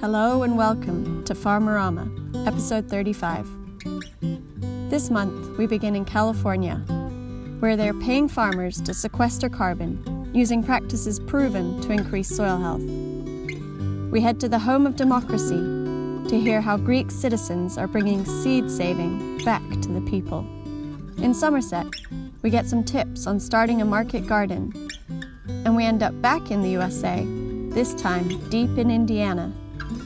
Hello 0.00 0.42
and 0.42 0.56
welcome 0.56 1.22
to 1.24 1.34
Farmerama, 1.34 2.46
episode 2.46 2.88
35. 2.88 3.46
This 4.90 5.10
month, 5.10 5.58
we 5.58 5.66
begin 5.66 5.94
in 5.94 6.06
California, 6.06 6.76
where 7.60 7.76
they're 7.76 7.92
paying 7.92 8.26
farmers 8.26 8.80
to 8.82 8.94
sequester 8.94 9.50
carbon 9.50 10.30
using 10.34 10.62
practices 10.62 11.20
proven 11.20 11.80
to 11.82 11.92
increase 11.92 12.34
soil 12.34 12.56
health. 12.56 12.82
We 14.10 14.22
head 14.22 14.40
to 14.40 14.48
the 14.48 14.58
home 14.58 14.86
of 14.86 14.96
democracy 14.96 15.58
to 16.28 16.40
hear 16.40 16.62
how 16.62 16.78
Greek 16.78 17.10
citizens 17.10 17.76
are 17.76 17.86
bringing 17.86 18.24
seed 18.24 18.70
saving 18.70 19.44
back 19.44 19.62
to 19.82 19.88
the 19.88 20.00
people. 20.10 20.40
In 21.18 21.34
Somerset, 21.34 21.86
we 22.40 22.48
get 22.48 22.66
some 22.66 22.82
tips 22.82 23.26
on 23.26 23.40
starting 23.40 23.82
a 23.82 23.84
market 23.84 24.26
garden. 24.26 24.72
And 25.66 25.76
we 25.76 25.84
end 25.84 26.02
up 26.02 26.18
back 26.22 26.50
in 26.50 26.62
the 26.62 26.70
USA, 26.70 27.26
this 27.70 27.94
time 27.94 28.28
deep 28.50 28.76
in 28.78 28.90
Indiana, 28.90 29.52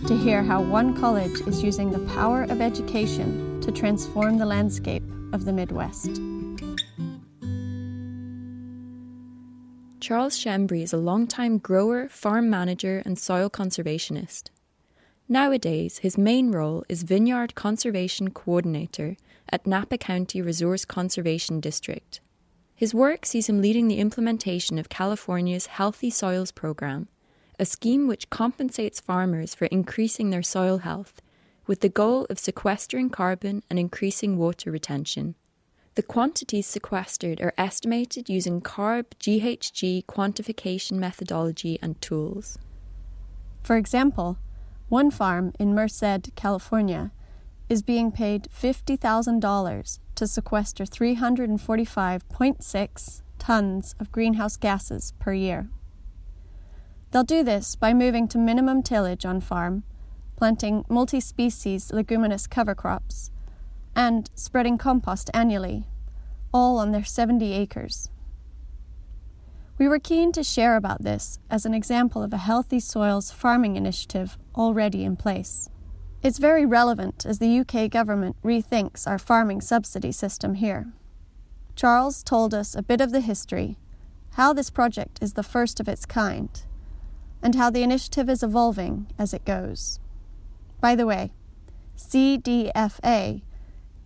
to 0.06 0.16
hear 0.16 0.42
how 0.42 0.62
one 0.62 0.94
college 0.98 1.40
is 1.46 1.62
using 1.62 1.90
the 1.90 2.12
power 2.14 2.44
of 2.44 2.60
education 2.60 3.60
to 3.62 3.72
transform 3.72 4.38
the 4.38 4.46
landscape 4.46 5.02
of 5.32 5.44
the 5.44 5.52
Midwest. 5.52 6.20
Charles 10.00 10.38
Schembri 10.38 10.82
is 10.82 10.92
a 10.92 10.98
longtime 10.98 11.56
grower, 11.56 12.08
farm 12.08 12.50
manager, 12.50 13.02
and 13.06 13.18
soil 13.18 13.48
conservationist. 13.48 14.50
Nowadays, 15.26 15.98
his 15.98 16.18
main 16.18 16.52
role 16.52 16.84
is 16.90 17.02
Vineyard 17.02 17.54
Conservation 17.54 18.30
Coordinator 18.30 19.16
at 19.48 19.66
Napa 19.66 19.96
County 19.96 20.42
Resource 20.42 20.84
Conservation 20.84 21.60
District. 21.60 22.20
His 22.74 22.92
work 22.92 23.24
sees 23.24 23.48
him 23.48 23.62
leading 23.62 23.88
the 23.88 23.98
implementation 23.98 24.78
of 24.78 24.90
California's 24.90 25.66
Healthy 25.66 26.10
Soils 26.10 26.52
Program, 26.52 27.08
a 27.58 27.64
scheme 27.64 28.06
which 28.06 28.30
compensates 28.30 29.00
farmers 29.00 29.54
for 29.54 29.66
increasing 29.66 30.30
their 30.30 30.42
soil 30.42 30.78
health, 30.78 31.20
with 31.66 31.80
the 31.80 31.88
goal 31.88 32.26
of 32.28 32.38
sequestering 32.38 33.10
carbon 33.10 33.62
and 33.70 33.78
increasing 33.78 34.36
water 34.36 34.70
retention. 34.70 35.34
The 35.94 36.02
quantities 36.02 36.66
sequestered 36.66 37.40
are 37.40 37.54
estimated 37.56 38.28
using 38.28 38.60
CARB 38.60 39.06
GHG 39.20 40.04
quantification 40.06 40.94
methodology 40.94 41.78
and 41.80 42.00
tools. 42.00 42.58
For 43.62 43.76
example, 43.76 44.38
one 44.88 45.12
farm 45.12 45.52
in 45.58 45.74
Merced, 45.74 46.34
California, 46.34 47.12
is 47.68 47.82
being 47.82 48.12
paid 48.12 48.48
$50,000 48.50 49.98
to 50.16 50.26
sequester 50.26 50.84
345.6 50.84 53.22
tons 53.38 53.94
of 54.00 54.12
greenhouse 54.12 54.56
gases 54.56 55.14
per 55.18 55.32
year. 55.32 55.70
They'll 57.14 57.22
do 57.22 57.44
this 57.44 57.76
by 57.76 57.94
moving 57.94 58.26
to 58.26 58.38
minimum 58.38 58.82
tillage 58.82 59.24
on 59.24 59.40
farm, 59.40 59.84
planting 60.34 60.84
multi 60.88 61.20
species 61.20 61.92
leguminous 61.92 62.48
cover 62.48 62.74
crops, 62.74 63.30
and 63.94 64.28
spreading 64.34 64.78
compost 64.78 65.30
annually, 65.32 65.84
all 66.52 66.76
on 66.76 66.90
their 66.90 67.04
70 67.04 67.52
acres. 67.52 68.10
We 69.78 69.86
were 69.86 70.00
keen 70.00 70.32
to 70.32 70.42
share 70.42 70.74
about 70.74 71.04
this 71.04 71.38
as 71.48 71.64
an 71.64 71.72
example 71.72 72.20
of 72.20 72.32
a 72.32 72.38
healthy 72.38 72.80
soils 72.80 73.30
farming 73.30 73.76
initiative 73.76 74.36
already 74.56 75.04
in 75.04 75.14
place. 75.14 75.70
It's 76.20 76.38
very 76.38 76.66
relevant 76.66 77.24
as 77.24 77.38
the 77.38 77.60
UK 77.60 77.92
government 77.92 78.34
rethinks 78.42 79.06
our 79.06 79.20
farming 79.20 79.60
subsidy 79.60 80.10
system 80.10 80.54
here. 80.54 80.92
Charles 81.76 82.24
told 82.24 82.52
us 82.52 82.74
a 82.74 82.82
bit 82.82 83.00
of 83.00 83.12
the 83.12 83.20
history, 83.20 83.78
how 84.32 84.52
this 84.52 84.68
project 84.68 85.20
is 85.22 85.34
the 85.34 85.44
first 85.44 85.78
of 85.78 85.86
its 85.86 86.06
kind, 86.06 86.50
and 87.44 87.54
how 87.54 87.68
the 87.68 87.82
initiative 87.82 88.30
is 88.30 88.42
evolving 88.42 89.06
as 89.18 89.34
it 89.34 89.44
goes. 89.44 90.00
By 90.80 90.96
the 90.96 91.06
way, 91.06 91.30
CDFA 91.96 93.42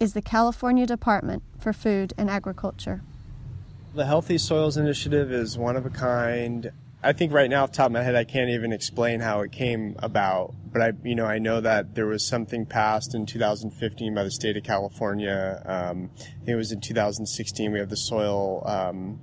is 0.01 0.13
the 0.13 0.21
California 0.21 0.87
Department 0.87 1.45
for 1.59 1.73
Food 1.73 2.13
and 2.19 2.29
Agriculture. 2.29 3.03
The 3.95 4.07
Healthy 4.07 4.39
Soils 4.39 4.77
Initiative 4.77 5.33
is 5.33 5.57
one 5.57 5.77
of 5.77 5.87
a 5.87 5.91
kind. 5.91 6.73
I 7.03 7.13
think 7.13 7.33
right 7.33 7.49
now, 7.49 7.63
off 7.63 7.71
the 7.71 7.77
top 7.79 7.87
of 7.87 7.93
my 7.93 8.03
head, 8.03 8.17
I 8.17 8.25
can't 8.25 8.51
even 8.51 8.73
explain 8.73 9.21
how 9.21 9.41
it 9.41 9.53
came 9.53 9.95
about. 10.01 10.55
But 10.73 10.83
I, 10.83 10.93
you 11.05 11.15
know, 11.15 11.25
I 11.25 11.39
know 11.39 11.61
that 11.61 11.95
there 11.95 12.07
was 12.07 12.27
something 12.27 12.67
passed 12.67 13.15
in 13.15 13.25
2015 13.25 14.15
by 14.15 14.25
the 14.25 14.31
state 14.31 14.57
of 14.57 14.65
California. 14.65 15.63
Um, 15.65 16.11
it 16.45 16.57
was 16.57 16.73
in 16.73 16.81
2016. 16.81 17.73
We 17.73 17.79
have 17.79 17.89
the 17.89 17.97
soil. 17.97 18.63
Um, 18.67 19.21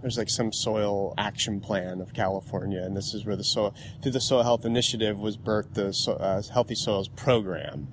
there's 0.00 0.18
like 0.18 0.30
some 0.30 0.52
soil 0.52 1.14
action 1.18 1.60
plan 1.60 2.00
of 2.00 2.12
California, 2.14 2.82
and 2.82 2.96
this 2.96 3.14
is 3.14 3.24
where 3.24 3.36
the 3.36 3.44
soil 3.44 3.74
through 4.02 4.12
the 4.12 4.20
Soil 4.20 4.42
Health 4.42 4.64
Initiative 4.64 5.18
was 5.18 5.36
birthed 5.36 5.74
the 5.74 5.92
so, 5.92 6.12
uh, 6.14 6.42
Healthy 6.42 6.76
Soils 6.76 7.08
Program 7.08 7.88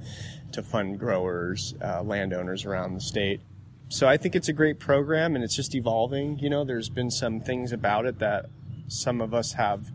to 0.51 0.61
fund 0.61 0.99
growers, 0.99 1.75
uh, 1.81 2.01
landowners 2.03 2.65
around 2.65 2.93
the 2.93 3.01
state. 3.01 3.41
So 3.89 4.07
I 4.07 4.17
think 4.17 4.35
it's 4.35 4.47
a 4.47 4.53
great 4.53 4.79
program, 4.79 5.35
and 5.35 5.43
it's 5.43 5.55
just 5.55 5.75
evolving. 5.75 6.39
You 6.39 6.49
know, 6.49 6.63
there's 6.63 6.89
been 6.89 7.11
some 7.11 7.39
things 7.39 7.71
about 7.71 8.05
it 8.05 8.19
that 8.19 8.47
some 8.87 9.21
of 9.21 9.33
us 9.33 9.53
have 9.53 9.91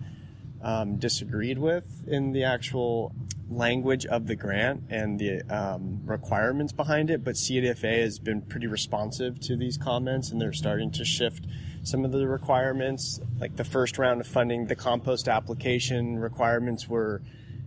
um, 0.63 0.97
disagreed 0.97 1.59
with 1.59 2.07
in 2.07 2.33
the 2.33 2.45
actual 2.45 3.13
language 3.51 4.07
of 4.07 4.27
the 4.27 4.37
grant 4.37 4.85
and 4.91 5.19
the 5.19 5.43
um, 5.51 6.01
requirements 6.05 6.73
behind 6.73 7.11
it, 7.11 7.25
but 7.25 7.35
CDFA 7.35 8.03
has 8.03 8.19
been 8.19 8.43
pretty 8.43 8.67
responsive 8.67 9.41
to 9.41 9.57
these 9.57 9.77
comments 9.77 10.31
and 10.31 10.41
they're 10.41 10.53
starting 10.53 10.91
to 10.93 11.05
shift 11.05 11.47
some 11.83 12.05
of 12.05 12.13
the 12.13 12.27
requirements. 12.27 13.21
Like 13.39 13.57
the 13.57 13.65
first 13.65 13.99
round 13.99 14.21
of 14.21 14.27
funding, 14.27 14.67
the 14.67 14.77
compost 14.77 15.29
application 15.29 16.19
requirements 16.19 16.89
were 16.89 17.23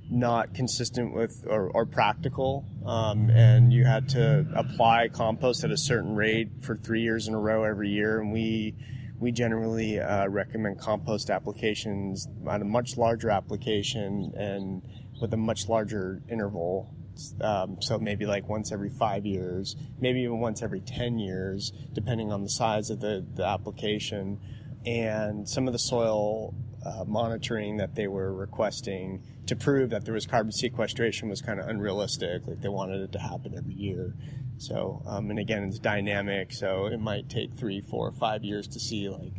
not 0.09 0.53
consistent 0.53 1.13
with 1.13 1.45
or, 1.47 1.69
or 1.69 1.85
practical, 1.85 2.65
um, 2.85 3.29
and 3.29 3.73
you 3.73 3.85
had 3.85 4.09
to 4.09 4.45
apply 4.55 5.07
compost 5.07 5.63
at 5.63 5.71
a 5.71 5.77
certain 5.77 6.15
rate 6.15 6.49
for 6.61 6.75
three 6.75 7.01
years 7.01 7.27
in 7.27 7.33
a 7.33 7.39
row 7.39 7.63
every 7.63 7.89
year, 7.89 8.19
and 8.19 8.31
we 8.31 8.75
we 9.19 9.31
generally 9.31 9.99
uh, 9.99 10.27
recommend 10.27 10.77
compost 10.79 11.29
applications 11.29 12.27
at 12.49 12.61
a 12.61 12.65
much 12.65 12.97
larger 12.97 13.29
application 13.29 14.33
and 14.35 14.81
with 15.21 15.33
a 15.33 15.37
much 15.37 15.69
larger 15.69 16.21
interval. 16.29 16.93
Um, 17.41 17.77
so 17.81 17.99
maybe 17.99 18.25
like 18.25 18.47
once 18.47 18.71
every 18.71 18.89
five 18.89 19.25
years, 19.25 19.75
maybe 19.99 20.21
even 20.21 20.39
once 20.39 20.61
every 20.61 20.81
10 20.81 21.19
years, 21.19 21.71
depending 21.93 22.31
on 22.31 22.43
the 22.43 22.49
size 22.49 22.89
of 22.89 22.99
the, 22.99 23.25
the 23.35 23.45
application. 23.45 24.39
And 24.85 25.47
some 25.47 25.67
of 25.67 25.73
the 25.73 25.79
soil 25.79 26.53
uh, 26.85 27.05
monitoring 27.05 27.77
that 27.77 27.95
they 27.95 28.07
were 28.07 28.33
requesting 28.33 29.23
to 29.45 29.55
prove 29.55 29.89
that 29.91 30.05
there 30.05 30.13
was 30.13 30.25
carbon 30.25 30.51
sequestration 30.51 31.29
was 31.29 31.41
kind 31.41 31.59
of 31.59 31.67
unrealistic. 31.67 32.45
Like 32.45 32.61
they 32.61 32.69
wanted 32.69 33.01
it 33.01 33.11
to 33.13 33.19
happen 33.19 33.53
every 33.57 33.73
year. 33.73 34.15
So, 34.57 35.01
um, 35.05 35.29
and 35.29 35.39
again, 35.39 35.63
it's 35.63 35.79
dynamic, 35.79 36.53
so 36.53 36.85
it 36.85 36.99
might 36.99 37.29
take 37.29 37.53
three, 37.53 37.81
four, 37.81 38.11
five 38.11 38.43
years 38.43 38.67
to 38.69 38.79
see 38.79 39.09
like 39.09 39.33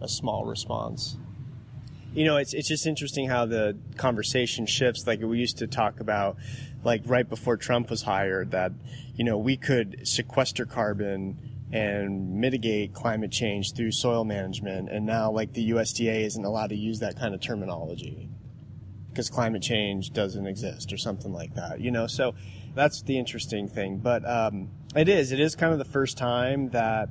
a 0.00 0.08
small 0.08 0.44
response. 0.44 1.16
You 2.12 2.24
know, 2.24 2.38
it's 2.38 2.54
it's 2.54 2.68
just 2.68 2.86
interesting 2.86 3.28
how 3.28 3.46
the 3.46 3.76
conversation 3.96 4.66
shifts. 4.66 5.06
Like 5.06 5.20
we 5.20 5.38
used 5.38 5.58
to 5.58 5.66
talk 5.66 6.00
about, 6.00 6.36
like 6.82 7.02
right 7.04 7.28
before 7.28 7.56
Trump 7.56 7.90
was 7.90 8.02
hired, 8.02 8.50
that 8.50 8.72
you 9.14 9.24
know 9.24 9.38
we 9.38 9.56
could 9.56 10.08
sequester 10.08 10.66
carbon 10.66 11.38
and 11.72 12.40
mitigate 12.40 12.92
climate 12.92 13.30
change 13.30 13.74
through 13.74 13.92
soil 13.92 14.24
management, 14.24 14.90
and 14.90 15.06
now 15.06 15.30
like 15.30 15.52
the 15.52 15.70
USDA 15.70 16.26
isn't 16.26 16.44
allowed 16.44 16.70
to 16.70 16.76
use 16.76 16.98
that 16.98 17.16
kind 17.16 17.32
of 17.32 17.40
terminology 17.40 18.28
because 19.10 19.30
climate 19.30 19.62
change 19.62 20.12
doesn't 20.12 20.46
exist 20.46 20.92
or 20.92 20.96
something 20.96 21.32
like 21.32 21.54
that. 21.54 21.80
You 21.80 21.92
know, 21.92 22.08
so 22.08 22.34
that's 22.74 23.02
the 23.02 23.18
interesting 23.18 23.68
thing. 23.68 23.98
But 23.98 24.28
um, 24.28 24.70
it 24.96 25.08
is. 25.08 25.30
It 25.30 25.38
is 25.38 25.54
kind 25.54 25.72
of 25.72 25.78
the 25.78 25.84
first 25.84 26.18
time 26.18 26.70
that 26.70 27.08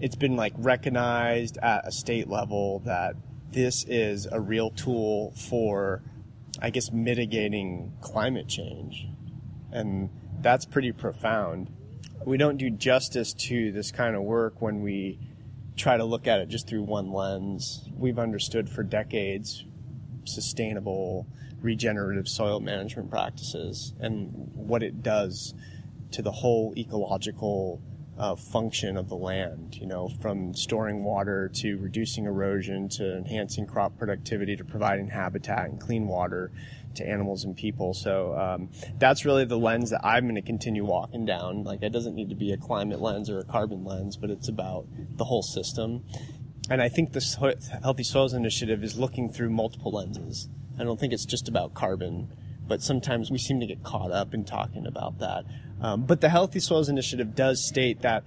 it's 0.00 0.16
been 0.16 0.36
like 0.36 0.54
recognized 0.56 1.58
at 1.58 1.86
a 1.86 1.92
state 1.92 2.28
level 2.28 2.80
that 2.80 3.14
this 3.52 3.84
is 3.88 4.26
a 4.30 4.40
real 4.40 4.70
tool 4.70 5.32
for, 5.32 6.02
I 6.60 6.70
guess, 6.70 6.92
mitigating 6.92 7.92
climate 8.00 8.48
change, 8.48 9.08
and 9.72 10.10
that's 10.40 10.64
pretty 10.64 10.92
profound. 10.92 11.72
We 12.24 12.36
don't 12.36 12.56
do 12.56 12.70
justice 12.70 13.32
to 13.34 13.72
this 13.72 13.90
kind 13.90 14.14
of 14.16 14.22
work 14.22 14.60
when 14.60 14.82
we 14.82 15.18
try 15.76 15.96
to 15.96 16.04
look 16.04 16.26
at 16.26 16.40
it 16.40 16.48
just 16.48 16.66
through 16.68 16.82
one 16.82 17.12
lens. 17.12 17.88
We've 17.96 18.18
understood 18.18 18.68
for 18.68 18.82
decades 18.82 19.64
sustainable 20.24 21.26
regenerative 21.60 22.28
soil 22.28 22.60
management 22.60 23.10
practices 23.10 23.94
and 23.98 24.30
what 24.54 24.82
it 24.82 25.02
does 25.02 25.54
to 26.12 26.22
the 26.22 26.30
whole 26.30 26.74
ecological 26.76 27.82
uh, 28.18 28.34
function 28.36 28.96
of 28.96 29.08
the 29.08 29.16
land, 29.16 29.76
you 29.76 29.86
know, 29.86 30.08
from 30.20 30.54
storing 30.54 31.04
water 31.04 31.50
to 31.54 31.76
reducing 31.78 32.24
erosion 32.24 32.88
to 32.88 33.16
enhancing 33.16 33.66
crop 33.66 33.96
productivity 33.98 34.56
to 34.56 34.64
providing 34.64 35.08
habitat 35.08 35.68
and 35.68 35.80
clean 35.80 36.06
water 36.08 36.50
to 36.94 37.06
animals 37.06 37.44
and 37.44 37.56
people. 37.56 37.94
So 37.94 38.36
um, 38.36 38.70
that's 38.98 39.24
really 39.24 39.44
the 39.44 39.58
lens 39.58 39.90
that 39.90 40.04
I'm 40.04 40.24
going 40.24 40.34
to 40.34 40.42
continue 40.42 40.84
walking 40.84 41.24
down. 41.24 41.64
Like 41.64 41.82
it 41.82 41.90
doesn't 41.90 42.14
need 42.14 42.28
to 42.30 42.34
be 42.34 42.52
a 42.52 42.56
climate 42.56 43.00
lens 43.00 43.30
or 43.30 43.38
a 43.38 43.44
carbon 43.44 43.84
lens, 43.84 44.16
but 44.16 44.30
it's 44.30 44.48
about 44.48 44.86
the 45.16 45.24
whole 45.24 45.42
system. 45.42 46.04
And 46.70 46.82
I 46.82 46.88
think 46.88 47.12
the 47.12 47.60
Healthy 47.82 48.02
Soils 48.02 48.34
Initiative 48.34 48.82
is 48.82 48.98
looking 48.98 49.30
through 49.30 49.50
multiple 49.50 49.92
lenses 49.92 50.48
I 50.78 50.84
don't 50.84 50.98
think 50.98 51.12
it's 51.12 51.24
just 51.24 51.48
about 51.48 51.74
carbon, 51.74 52.32
but 52.68 52.82
sometimes 52.82 53.30
we 53.30 53.38
seem 53.38 53.58
to 53.60 53.66
get 53.66 53.82
caught 53.82 54.12
up 54.12 54.34
in 54.34 54.44
talking 54.44 54.86
about 54.86 55.18
that. 55.18 55.44
Um, 55.80 56.04
but 56.04 56.20
the 56.20 56.28
Healthy 56.28 56.60
Soils 56.60 56.88
Initiative 56.88 57.34
does 57.34 57.66
state 57.66 58.02
that 58.02 58.24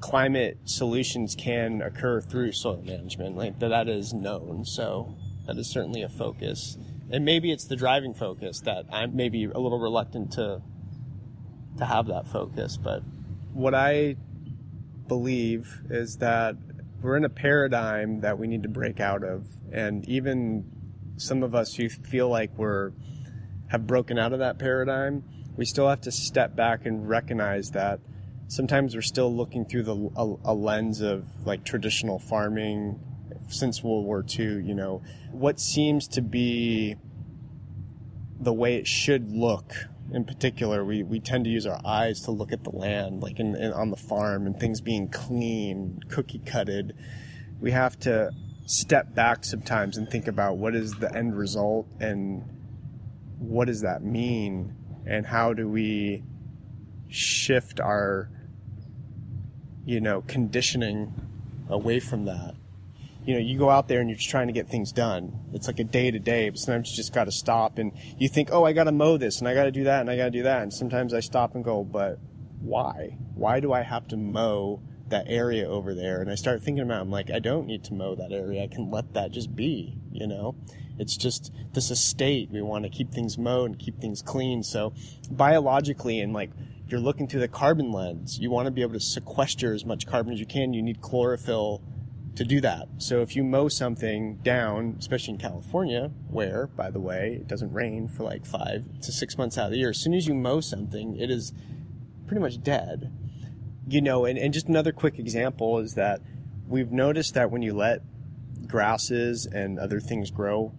climate 0.00 0.58
solutions 0.64 1.34
can 1.34 1.80
occur 1.80 2.20
through 2.20 2.52
soil 2.52 2.82
management, 2.84 3.36
like 3.36 3.58
that, 3.60 3.68
that 3.68 3.88
is 3.88 4.12
known. 4.12 4.64
So 4.64 5.16
that 5.46 5.56
is 5.56 5.70
certainly 5.70 6.02
a 6.02 6.08
focus. 6.08 6.76
And 7.10 7.24
maybe 7.24 7.52
it's 7.52 7.64
the 7.64 7.76
driving 7.76 8.14
focus 8.14 8.60
that 8.60 8.86
I'm 8.92 9.14
maybe 9.14 9.44
a 9.44 9.58
little 9.58 9.78
reluctant 9.78 10.32
to 10.32 10.62
to 11.78 11.84
have 11.84 12.06
that 12.06 12.26
focus. 12.26 12.76
But 12.76 13.02
what 13.52 13.74
I 13.74 14.16
believe 15.08 15.82
is 15.90 16.16
that 16.16 16.56
we're 17.02 17.16
in 17.16 17.24
a 17.24 17.30
paradigm 17.30 18.20
that 18.20 18.38
we 18.38 18.46
need 18.46 18.62
to 18.62 18.68
break 18.68 18.98
out 18.98 19.22
of. 19.22 19.46
And 19.70 20.08
even 20.08 20.64
some 21.16 21.42
of 21.42 21.54
us 21.54 21.74
who 21.74 21.88
feel 21.88 22.28
like 22.28 22.50
we're 22.56 22.92
have 23.68 23.86
broken 23.86 24.18
out 24.18 24.32
of 24.32 24.38
that 24.38 24.58
paradigm, 24.58 25.24
we 25.56 25.64
still 25.64 25.88
have 25.88 26.00
to 26.02 26.12
step 26.12 26.54
back 26.54 26.86
and 26.86 27.08
recognize 27.08 27.70
that 27.70 28.00
sometimes 28.48 28.94
we're 28.94 29.02
still 29.02 29.34
looking 29.34 29.64
through 29.64 29.82
the 29.82 30.10
a, 30.16 30.52
a 30.52 30.54
lens 30.54 31.00
of 31.00 31.24
like 31.44 31.64
traditional 31.64 32.18
farming 32.18 33.00
since 33.48 33.82
World 33.82 34.04
War 34.04 34.24
II, 34.38 34.62
you 34.62 34.74
know, 34.74 35.02
what 35.30 35.60
seems 35.60 36.08
to 36.08 36.20
be 36.20 36.96
the 38.38 38.52
way 38.52 38.76
it 38.76 38.86
should 38.86 39.28
look 39.30 39.72
in 40.12 40.24
particular, 40.24 40.84
we, 40.84 41.02
we 41.02 41.20
tend 41.20 41.44
to 41.44 41.50
use 41.50 41.66
our 41.66 41.80
eyes 41.84 42.20
to 42.22 42.30
look 42.30 42.52
at 42.52 42.64
the 42.64 42.70
land, 42.70 43.22
like 43.22 43.40
in, 43.40 43.56
in, 43.56 43.72
on 43.72 43.90
the 43.90 43.96
farm 43.96 44.46
and 44.46 44.58
things 44.58 44.80
being 44.80 45.08
clean, 45.08 46.00
cookie 46.08 46.38
cutted. 46.38 46.94
We 47.60 47.72
have 47.72 47.98
to 48.00 48.30
step 48.66 49.14
back 49.14 49.44
sometimes 49.44 49.96
and 49.96 50.08
think 50.08 50.26
about 50.26 50.58
what 50.58 50.74
is 50.74 50.92
the 50.92 51.14
end 51.14 51.36
result 51.36 51.88
and 52.00 52.44
what 53.38 53.66
does 53.66 53.82
that 53.82 54.02
mean 54.02 54.74
and 55.06 55.26
how 55.26 55.52
do 55.52 55.68
we 55.68 56.22
shift 57.08 57.80
our, 57.80 58.30
you 59.84 60.00
know, 60.00 60.22
conditioning 60.22 61.14
away 61.68 62.00
from 62.00 62.24
that 62.24 62.54
you 63.26 63.34
know, 63.34 63.40
you 63.40 63.58
go 63.58 63.68
out 63.68 63.88
there 63.88 64.00
and 64.00 64.08
you're 64.08 64.16
just 64.16 64.30
trying 64.30 64.46
to 64.46 64.52
get 64.52 64.68
things 64.68 64.92
done. 64.92 65.40
It's 65.52 65.66
like 65.66 65.80
a 65.80 65.84
day 65.84 66.12
to 66.12 66.18
day, 66.20 66.48
but 66.48 66.58
sometimes 66.60 66.90
you 66.90 66.96
just 66.96 67.12
got 67.12 67.24
to 67.24 67.32
stop 67.32 67.76
and 67.76 67.92
you 68.18 68.28
think, 68.28 68.50
oh, 68.52 68.64
I 68.64 68.72
got 68.72 68.84
to 68.84 68.92
mow 68.92 69.16
this 69.16 69.40
and 69.40 69.48
I 69.48 69.54
got 69.54 69.64
to 69.64 69.72
do 69.72 69.84
that 69.84 70.00
and 70.00 70.08
I 70.08 70.16
got 70.16 70.26
to 70.26 70.30
do 70.30 70.44
that. 70.44 70.62
And 70.62 70.72
sometimes 70.72 71.12
I 71.12 71.18
stop 71.18 71.56
and 71.56 71.64
go, 71.64 71.82
but 71.82 72.20
why? 72.60 73.18
Why 73.34 73.58
do 73.58 73.72
I 73.72 73.82
have 73.82 74.06
to 74.08 74.16
mow 74.16 74.80
that 75.08 75.26
area 75.26 75.68
over 75.68 75.92
there? 75.92 76.20
And 76.20 76.30
I 76.30 76.36
start 76.36 76.62
thinking 76.62 76.84
about, 76.84 76.98
it, 76.98 77.00
I'm 77.00 77.10
like, 77.10 77.30
I 77.30 77.40
don't 77.40 77.66
need 77.66 77.82
to 77.84 77.94
mow 77.94 78.14
that 78.14 78.30
area. 78.30 78.62
I 78.62 78.68
can 78.68 78.92
let 78.92 79.12
that 79.14 79.32
just 79.32 79.56
be, 79.56 79.98
you 80.12 80.28
know? 80.28 80.54
It's 80.98 81.16
just 81.16 81.52
this 81.72 81.90
estate. 81.90 82.50
We 82.50 82.62
want 82.62 82.84
to 82.84 82.90
keep 82.90 83.12
things 83.12 83.36
mowed 83.38 83.70
and 83.70 83.78
keep 83.78 83.98
things 84.00 84.22
clean. 84.22 84.62
So 84.62 84.92
biologically 85.30 86.20
and 86.20 86.32
like, 86.32 86.50
you're 86.88 87.00
looking 87.00 87.26
through 87.26 87.40
the 87.40 87.48
carbon 87.48 87.90
lens, 87.90 88.38
you 88.38 88.50
want 88.50 88.66
to 88.66 88.70
be 88.70 88.82
able 88.82 88.92
to 88.92 89.00
sequester 89.00 89.74
as 89.74 89.84
much 89.84 90.06
carbon 90.06 90.32
as 90.32 90.40
you 90.40 90.46
can. 90.46 90.72
You 90.72 90.82
need 90.82 91.00
chlorophyll 91.00 91.82
to 92.36 92.44
do 92.44 92.60
that. 92.60 92.86
So 92.98 93.22
if 93.22 93.34
you 93.34 93.42
mow 93.42 93.68
something 93.68 94.36
down, 94.36 94.96
especially 94.98 95.34
in 95.34 95.40
California, 95.40 96.10
where, 96.28 96.68
by 96.68 96.90
the 96.90 97.00
way, 97.00 97.38
it 97.40 97.48
doesn't 97.48 97.72
rain 97.72 98.08
for 98.08 98.22
like 98.22 98.46
five 98.46 98.84
to 99.00 99.10
six 99.10 99.36
months 99.36 99.58
out 99.58 99.66
of 99.66 99.70
the 99.72 99.78
year, 99.78 99.90
as 99.90 99.98
soon 99.98 100.14
as 100.14 100.28
you 100.28 100.34
mow 100.34 100.60
something, 100.60 101.18
it 101.18 101.30
is 101.30 101.52
pretty 102.26 102.40
much 102.40 102.62
dead. 102.62 103.12
You 103.88 104.00
know, 104.00 104.24
and, 104.24 104.38
and 104.38 104.52
just 104.52 104.68
another 104.68 104.92
quick 104.92 105.18
example 105.18 105.78
is 105.78 105.94
that 105.94 106.20
we've 106.68 106.92
noticed 106.92 107.34
that 107.34 107.50
when 107.50 107.62
you 107.62 107.74
let 107.74 108.02
grasses 108.66 109.46
and 109.46 109.78
other 109.78 110.00
things 110.00 110.30
grow 110.30 110.72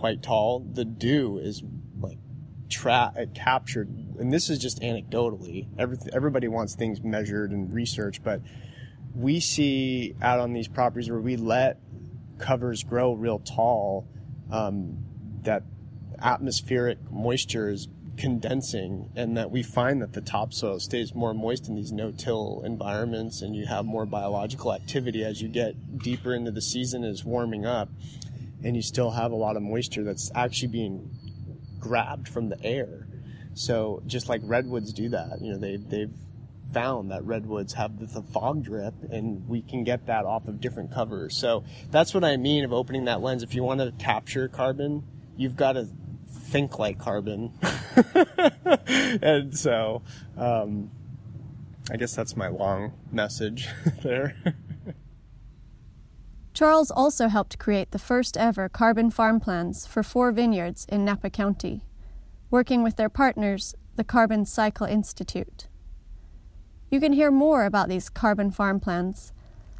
quite 0.00 0.22
tall, 0.22 0.60
the 0.60 0.84
dew 0.84 1.38
is 1.38 1.62
like 2.00 2.18
tra- 2.70 3.12
captured. 3.34 3.88
And 4.18 4.32
this 4.32 4.48
is 4.48 4.58
just 4.58 4.80
anecdotally. 4.80 5.68
Every, 5.78 5.98
everybody 6.12 6.48
wants 6.48 6.74
things 6.74 7.02
measured 7.02 7.50
and 7.52 7.72
researched, 7.72 8.24
but 8.24 8.40
we 9.14 9.40
see 9.40 10.14
out 10.22 10.40
on 10.40 10.54
these 10.54 10.68
properties 10.68 11.10
where 11.10 11.20
we 11.20 11.36
let 11.36 11.78
covers 12.38 12.82
grow 12.82 13.12
real 13.12 13.40
tall, 13.40 14.08
um, 14.50 15.04
that 15.42 15.64
atmospheric 16.22 16.98
moisture 17.10 17.68
is 17.68 17.88
condensing 18.16 19.10
and 19.16 19.36
that 19.36 19.50
we 19.50 19.62
find 19.62 20.02
that 20.02 20.12
the 20.12 20.20
topsoil 20.20 20.78
stays 20.78 21.14
more 21.14 21.32
moist 21.32 21.68
in 21.68 21.74
these 21.74 21.90
no-till 21.92 22.62
environments 22.64 23.40
and 23.40 23.56
you 23.56 23.66
have 23.66 23.84
more 23.84 24.04
biological 24.04 24.74
activity 24.74 25.24
as 25.24 25.40
you 25.40 25.48
get 25.48 25.98
deeper 25.98 26.34
into 26.34 26.50
the 26.50 26.60
season 26.60 27.02
is 27.02 27.24
warming 27.24 27.64
up 27.64 27.88
and 28.62 28.76
you 28.76 28.82
still 28.82 29.10
have 29.10 29.32
a 29.32 29.36
lot 29.36 29.56
of 29.56 29.62
moisture 29.62 30.04
that's 30.04 30.30
actually 30.34 30.68
being 30.68 31.10
grabbed 31.78 32.28
from 32.28 32.48
the 32.48 32.62
air 32.64 33.06
so 33.54 34.02
just 34.06 34.28
like 34.28 34.40
redwoods 34.44 34.92
do 34.92 35.08
that 35.08 35.40
you 35.40 35.52
know 35.52 35.58
they 35.58 35.76
they've 35.76 36.14
found 36.72 37.10
that 37.10 37.24
redwoods 37.24 37.74
have 37.74 37.98
the 37.98 38.22
fog 38.22 38.64
drip 38.64 38.94
and 39.10 39.46
we 39.48 39.62
can 39.62 39.84
get 39.84 40.06
that 40.06 40.24
off 40.24 40.48
of 40.48 40.60
different 40.60 40.92
covers. 40.92 41.36
So 41.36 41.64
that's 41.90 42.14
what 42.14 42.24
I 42.24 42.36
mean 42.36 42.64
of 42.64 42.72
opening 42.72 43.04
that 43.06 43.20
lens. 43.20 43.42
If 43.42 43.54
you 43.54 43.62
want 43.62 43.80
to 43.80 43.92
capture 43.98 44.48
carbon, 44.48 45.04
you've 45.36 45.56
got 45.56 45.72
to 45.72 45.88
think 46.28 46.78
like 46.78 46.98
carbon. 46.98 47.52
and 48.86 49.56
so, 49.56 50.02
um, 50.36 50.90
I 51.90 51.96
guess 51.96 52.14
that's 52.14 52.36
my 52.36 52.48
long 52.48 52.92
message 53.10 53.68
there. 54.02 54.36
Charles 56.60 56.90
also 56.90 57.28
helped 57.28 57.58
create 57.58 57.90
the 57.90 57.98
first 57.98 58.36
ever 58.36 58.68
carbon 58.68 59.10
farm 59.10 59.40
plans 59.40 59.86
for 59.86 60.02
four 60.02 60.30
vineyards 60.30 60.84
in 60.90 61.06
Napa 61.06 61.30
County, 61.30 61.86
working 62.50 62.82
with 62.82 62.96
their 62.96 63.08
partners, 63.08 63.74
the 63.96 64.04
Carbon 64.04 64.44
Cycle 64.44 64.86
Institute. 64.86 65.68
You 66.90 67.00
can 67.00 67.14
hear 67.14 67.30
more 67.30 67.64
about 67.64 67.88
these 67.88 68.10
carbon 68.10 68.50
farm 68.50 68.78
plans 68.78 69.32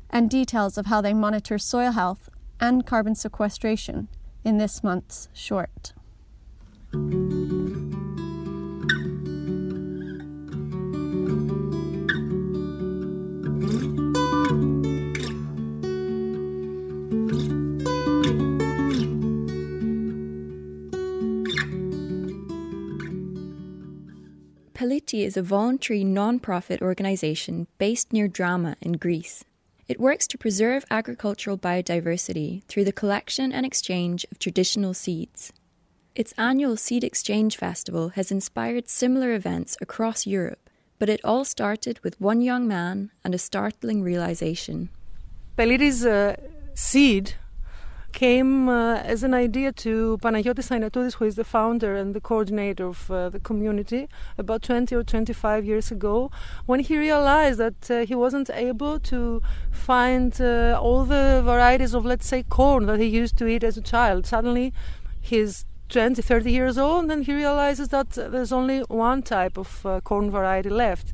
and 0.09 0.31
details 0.31 0.79
of 0.79 0.87
how 0.87 1.03
they 1.03 1.13
monitor 1.13 1.59
soil 1.59 1.93
health 1.93 2.31
and 2.59 2.87
carbon 2.87 3.15
sequestration 3.15 4.09
in 4.43 4.57
this 4.57 4.83
month's 4.83 5.29
short. 5.35 5.93
Peliti 24.81 25.27
is 25.27 25.37
a 25.37 25.43
voluntary 25.43 26.05
non-profit 26.05 26.81
organisation 26.81 27.67
based 27.77 28.15
near 28.15 28.27
Drama 28.27 28.79
in 28.81 28.93
Greece. 28.93 29.45
It 29.89 30.01
works 30.01 30.27
to 30.29 30.39
preserve 30.39 30.87
agricultural 30.91 31.59
biodiversity 31.59 32.65
through 32.65 32.85
the 32.85 32.91
collection 33.01 33.53
and 33.53 33.67
exchange 33.67 34.25
of 34.33 34.39
traditional 34.39 34.95
seeds. 34.95 35.53
Its 36.15 36.33
annual 36.39 36.79
Seed 36.79 37.05
Exchange 37.05 37.59
Festival 37.59 38.09
has 38.17 38.33
inspired 38.33 38.89
similar 38.89 39.35
events 39.35 39.77
across 39.83 40.27
Europe, 40.27 40.71
but 40.99 41.11
it 41.11 41.21
all 41.23 41.45
started 41.45 42.01
with 42.03 42.19
one 42.19 42.41
young 42.41 42.67
man 42.67 43.11
and 43.23 43.35
a 43.35 43.39
startling 43.39 44.03
realization. 44.03 44.89
Peliti's 45.59 46.07
uh, 46.07 46.37
seed 46.73 47.35
came 48.13 48.69
uh, 48.69 48.97
as 48.97 49.23
an 49.23 49.35
idea 49.35 49.73
to 49.73 50.19
Panagiotis 50.23 50.71
Ainatoudis, 50.71 51.15
who 51.15 51.25
is 51.25 51.37
the 51.37 51.45
founder 51.45 51.95
and 51.95 52.15
the 52.15 52.21
coordinator 52.21 52.87
of 52.87 53.11
uh, 53.11 53.29
the 53.29 53.41
community, 53.41 54.09
about 54.39 54.63
20 54.63 54.95
or 54.95 55.03
25 55.03 55.65
years 55.65 55.91
ago, 55.91 56.31
when 56.67 56.81
he 56.81 56.99
realized 56.99 57.59
that 57.59 57.91
uh, 57.91 58.05
he 58.05 58.15
wasn't 58.15 58.51
able 58.51 58.99
to 59.01 59.43
find 59.71 60.41
uh, 60.41 60.79
all 60.81 61.05
the 61.05 61.43
varieties 61.45 61.95
of, 61.95 62.05
let's 62.05 62.27
say, 62.27 62.43
corn 62.43 62.87
that 62.87 63.01
he 63.01 63.07
used 63.07 63.37
to 63.39 63.47
eat 63.47 63.65
as 63.65 63.77
a 63.77 63.83
child. 63.83 64.27
Suddenly, 64.27 64.73
he's 65.21 65.65
20, 65.89 66.23
30 66.23 66.51
years 66.51 66.79
old, 66.79 67.11
and 67.11 67.25
he 67.25 67.35
realizes 67.35 67.89
that 67.89 68.11
there's 68.11 68.53
only 68.53 68.81
one 68.89 69.23
type 69.23 69.57
of 69.57 69.85
uh, 69.85 70.01
corn 70.01 70.31
variety 70.31 70.71
left. 70.71 71.13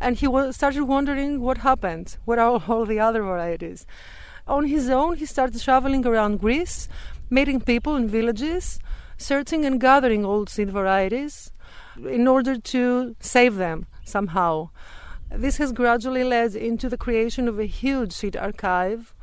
And 0.00 0.16
he 0.16 0.26
started 0.52 0.84
wondering 0.84 1.40
what 1.40 1.58
happened, 1.58 2.18
what 2.24 2.38
are 2.38 2.62
all 2.68 2.84
the 2.84 3.00
other 3.00 3.22
varieties 3.22 3.86
on 4.46 4.66
his 4.66 4.90
own, 4.90 5.16
he 5.16 5.26
started 5.26 5.60
traveling 5.60 6.06
around 6.06 6.40
Greece, 6.40 6.88
meeting 7.30 7.60
people 7.60 7.96
in 7.96 8.08
villages, 8.08 8.78
searching 9.16 9.64
and 9.64 9.80
gathering 9.80 10.24
old 10.24 10.48
seed 10.50 10.70
varieties 10.70 11.50
in 11.96 12.28
order 12.28 12.58
to 12.58 13.16
save 13.20 13.56
them 13.56 13.86
somehow. 14.04 14.70
This 15.30 15.56
has 15.56 15.72
gradually 15.72 16.24
led 16.24 16.54
into 16.54 16.88
the 16.88 16.98
creation 16.98 17.48
of 17.48 17.58
a 17.58 17.64
huge 17.64 18.12
seed 18.12 18.36
archive, 18.36 19.14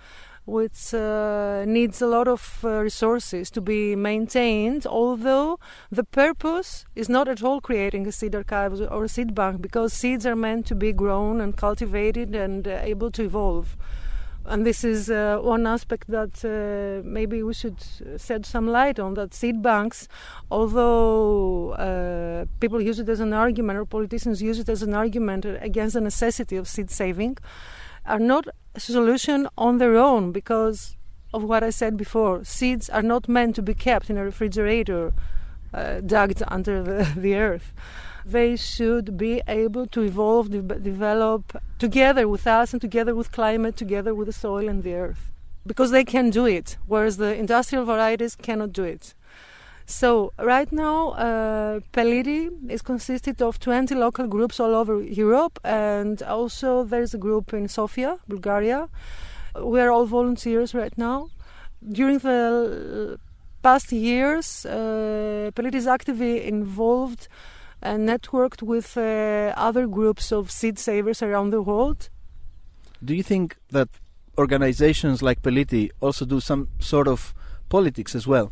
which 0.45 0.93
uh, 0.93 1.63
needs 1.65 2.01
a 2.01 2.07
lot 2.07 2.27
of 2.27 2.59
uh, 2.63 2.81
resources 2.81 3.51
to 3.51 3.61
be 3.61 3.95
maintained, 3.95 4.87
although 4.87 5.59
the 5.91 6.03
purpose 6.03 6.85
is 6.95 7.07
not 7.07 7.27
at 7.27 7.43
all 7.43 7.61
creating 7.61 8.07
a 8.07 8.11
seed 8.11 8.35
archive 8.35 8.81
or 8.81 9.03
a 9.03 9.09
seed 9.09 9.35
bank 9.35 9.61
because 9.61 9.93
seeds 9.93 10.25
are 10.25 10.35
meant 10.35 10.65
to 10.65 10.75
be 10.75 10.91
grown 10.91 11.39
and 11.39 11.55
cultivated 11.55 12.33
and 12.33 12.67
uh, 12.67 12.79
able 12.81 13.11
to 13.11 13.23
evolve. 13.23 13.77
And 14.45 14.65
this 14.65 14.83
is 14.83 15.09
uh, 15.09 15.37
one 15.41 15.67
aspect 15.67 16.09
that 16.09 16.43
uh, 16.43 17.07
maybe 17.07 17.43
we 17.43 17.53
should 17.53 17.77
shed 18.17 18.45
some 18.45 18.67
light 18.67 18.99
on 18.99 19.13
that 19.13 19.33
seed 19.33 19.61
banks 19.61 20.07
although 20.49 21.71
uh, 21.71 22.45
people 22.59 22.81
use 22.81 22.99
it 22.99 23.07
as 23.09 23.19
an 23.19 23.33
argument 23.33 23.77
or 23.77 23.85
politicians 23.85 24.41
use 24.41 24.59
it 24.59 24.69
as 24.69 24.81
an 24.81 24.93
argument 24.93 25.45
against 25.45 25.93
the 25.93 26.01
necessity 26.01 26.57
of 26.57 26.67
seed 26.67 26.89
saving 26.89 27.37
are 28.05 28.19
not 28.19 28.47
a 28.75 28.79
solution 28.79 29.47
on 29.57 29.77
their 29.77 29.95
own 29.95 30.31
because 30.31 30.97
of 31.33 31.43
what 31.43 31.63
I 31.63 31.69
said 31.69 31.97
before. 31.97 32.43
Seeds 32.43 32.89
are 32.89 33.01
not 33.01 33.29
meant 33.29 33.55
to 33.55 33.61
be 33.61 33.73
kept 33.73 34.09
in 34.09 34.17
a 34.17 34.23
refrigerator 34.23 35.13
uh, 35.73 36.01
dug 36.01 36.33
under 36.47 36.83
the, 36.83 37.13
the 37.17 37.35
earth 37.35 37.73
they 38.25 38.55
should 38.55 39.17
be 39.17 39.41
able 39.47 39.85
to 39.87 40.01
evolve, 40.01 40.51
de- 40.51 40.61
develop 40.61 41.61
together 41.79 42.27
with 42.27 42.47
us 42.47 42.73
and 42.73 42.81
together 42.81 43.15
with 43.15 43.31
climate, 43.31 43.75
together 43.75 44.13
with 44.13 44.27
the 44.27 44.33
soil 44.33 44.67
and 44.67 44.83
the 44.83 44.93
earth. 44.93 45.31
Because 45.65 45.91
they 45.91 46.03
can 46.03 46.29
do 46.29 46.45
it, 46.45 46.77
whereas 46.87 47.17
the 47.17 47.35
industrial 47.35 47.85
varieties 47.85 48.35
cannot 48.35 48.73
do 48.73 48.83
it. 48.83 49.13
So 49.85 50.31
right 50.39 50.71
now, 50.71 51.09
uh, 51.11 51.79
Peliti 51.91 52.49
is 52.69 52.81
consisted 52.81 53.41
of 53.41 53.59
20 53.59 53.93
local 53.95 54.25
groups 54.27 54.59
all 54.59 54.73
over 54.73 55.01
Europe, 55.01 55.59
and 55.63 56.21
also 56.23 56.83
there's 56.83 57.13
a 57.13 57.17
group 57.17 57.53
in 57.53 57.67
Sofia, 57.67 58.19
Bulgaria. 58.27 58.87
We 59.61 59.81
are 59.81 59.91
all 59.91 60.05
volunteers 60.05 60.73
right 60.73 60.97
now. 60.97 61.29
During 61.87 62.19
the 62.19 63.19
past 63.61 63.91
years, 63.91 64.65
uh, 64.65 65.51
Peliti 65.55 65.75
is 65.75 65.87
actively 65.87 66.47
involved 66.47 67.27
and 67.81 68.07
networked 68.07 68.61
with 68.61 68.97
uh, 68.97 69.53
other 69.57 69.87
groups 69.87 70.31
of 70.31 70.51
seed 70.51 70.77
savers 70.77 71.21
around 71.21 71.49
the 71.49 71.61
world. 71.61 72.09
Do 73.03 73.15
you 73.15 73.23
think 73.23 73.57
that 73.71 73.89
organizations 74.37 75.21
like 75.21 75.41
Peliti 75.41 75.89
also 75.99 76.25
do 76.25 76.39
some 76.39 76.67
sort 76.79 77.07
of 77.07 77.33
politics 77.69 78.15
as 78.15 78.27
well? 78.27 78.51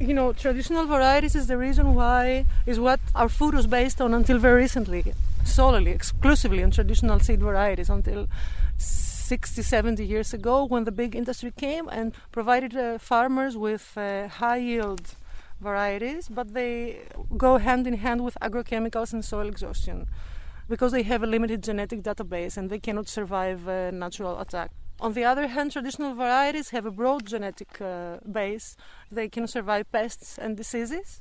You 0.00 0.14
know, 0.14 0.32
traditional 0.32 0.86
varieties 0.86 1.34
is 1.34 1.48
the 1.48 1.58
reason 1.58 1.94
why 1.94 2.44
is 2.66 2.78
what 2.78 3.00
our 3.16 3.28
food 3.28 3.54
was 3.54 3.66
based 3.66 4.00
on 4.00 4.14
until 4.14 4.38
very 4.38 4.62
recently, 4.62 5.12
solely, 5.44 5.90
exclusively 5.90 6.62
on 6.62 6.70
traditional 6.70 7.18
seed 7.18 7.40
varieties 7.40 7.90
until 7.90 8.28
60, 8.76 9.60
70 9.60 10.06
years 10.06 10.32
ago 10.32 10.64
when 10.64 10.84
the 10.84 10.92
big 10.92 11.16
industry 11.16 11.52
came 11.56 11.88
and 11.88 12.14
provided 12.30 12.76
uh, 12.76 12.98
farmers 12.98 13.56
with 13.56 13.92
uh, 13.96 14.28
high 14.28 14.56
yield 14.56 15.16
varieties, 15.60 16.28
but 16.28 16.54
they 16.54 17.00
go 17.36 17.58
hand 17.58 17.86
in 17.86 17.94
hand 17.94 18.24
with 18.24 18.36
agrochemicals 18.40 19.12
and 19.12 19.24
soil 19.24 19.48
exhaustion 19.48 20.06
because 20.68 20.92
they 20.92 21.02
have 21.02 21.22
a 21.22 21.26
limited 21.26 21.62
genetic 21.62 22.02
database 22.02 22.56
and 22.56 22.70
they 22.70 22.78
cannot 22.78 23.08
survive 23.08 23.66
a 23.68 23.90
natural 23.90 24.38
attack. 24.40 24.70
On 25.00 25.12
the 25.12 25.24
other 25.24 25.46
hand, 25.46 25.72
traditional 25.72 26.14
varieties 26.14 26.70
have 26.70 26.84
a 26.84 26.90
broad 26.90 27.24
genetic 27.24 27.80
uh, 27.80 28.18
base. 28.30 28.76
They 29.10 29.28
can 29.28 29.46
survive 29.46 29.90
pests 29.92 30.38
and 30.38 30.56
diseases 30.56 31.20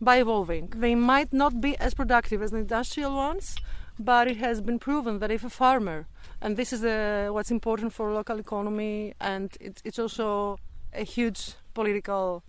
by 0.00 0.18
evolving. 0.18 0.68
They 0.76 0.94
might 0.94 1.32
not 1.32 1.60
be 1.60 1.78
as 1.78 1.94
productive 1.94 2.42
as 2.42 2.50
the 2.50 2.58
industrial 2.58 3.14
ones, 3.14 3.56
but 3.98 4.28
it 4.28 4.36
has 4.36 4.60
been 4.60 4.78
proven 4.78 5.18
that 5.20 5.30
if 5.30 5.44
a 5.44 5.50
farmer, 5.50 6.06
and 6.42 6.56
this 6.56 6.72
is 6.72 6.84
uh, 6.84 7.28
what's 7.30 7.50
important 7.50 7.92
for 7.92 8.12
local 8.12 8.38
economy, 8.38 9.14
and 9.18 9.56
it, 9.60 9.80
it's 9.84 9.98
also 9.98 10.58
a 10.92 11.04
huge 11.04 11.54
political 11.72 12.44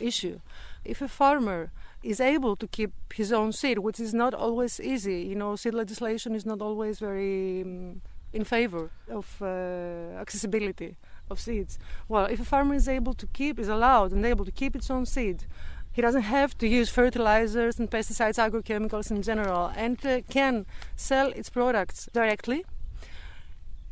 issue. 0.00 0.40
If 0.84 1.02
a 1.02 1.08
farmer 1.08 1.70
is 2.02 2.20
able 2.20 2.56
to 2.56 2.66
keep 2.68 2.92
his 3.12 3.32
own 3.32 3.52
seed, 3.52 3.78
which 3.78 3.98
is 3.98 4.14
not 4.14 4.34
always 4.34 4.80
easy, 4.80 5.22
you 5.22 5.34
know, 5.34 5.56
seed 5.56 5.74
legislation 5.74 6.34
is 6.34 6.46
not 6.46 6.60
always 6.62 6.98
very 6.98 7.62
um, 7.62 8.00
in 8.32 8.44
favor 8.44 8.90
of 9.08 9.26
uh, 9.40 10.20
accessibility 10.20 10.96
of 11.30 11.40
seeds. 11.40 11.78
Well, 12.08 12.26
if 12.26 12.40
a 12.40 12.44
farmer 12.44 12.74
is 12.74 12.88
able 12.88 13.14
to 13.14 13.26
keep, 13.26 13.58
is 13.58 13.68
allowed 13.68 14.12
and 14.12 14.24
able 14.24 14.44
to 14.44 14.52
keep 14.52 14.76
its 14.76 14.90
own 14.90 15.06
seed, 15.06 15.44
he 15.92 16.02
doesn't 16.02 16.22
have 16.22 16.56
to 16.58 16.68
use 16.68 16.90
fertilizers 16.90 17.78
and 17.78 17.90
pesticides, 17.90 18.38
agrochemicals 18.38 19.10
in 19.10 19.22
general, 19.22 19.72
and 19.74 20.04
uh, 20.04 20.20
can 20.28 20.66
sell 20.94 21.28
its 21.28 21.48
products 21.48 22.08
directly. 22.12 22.64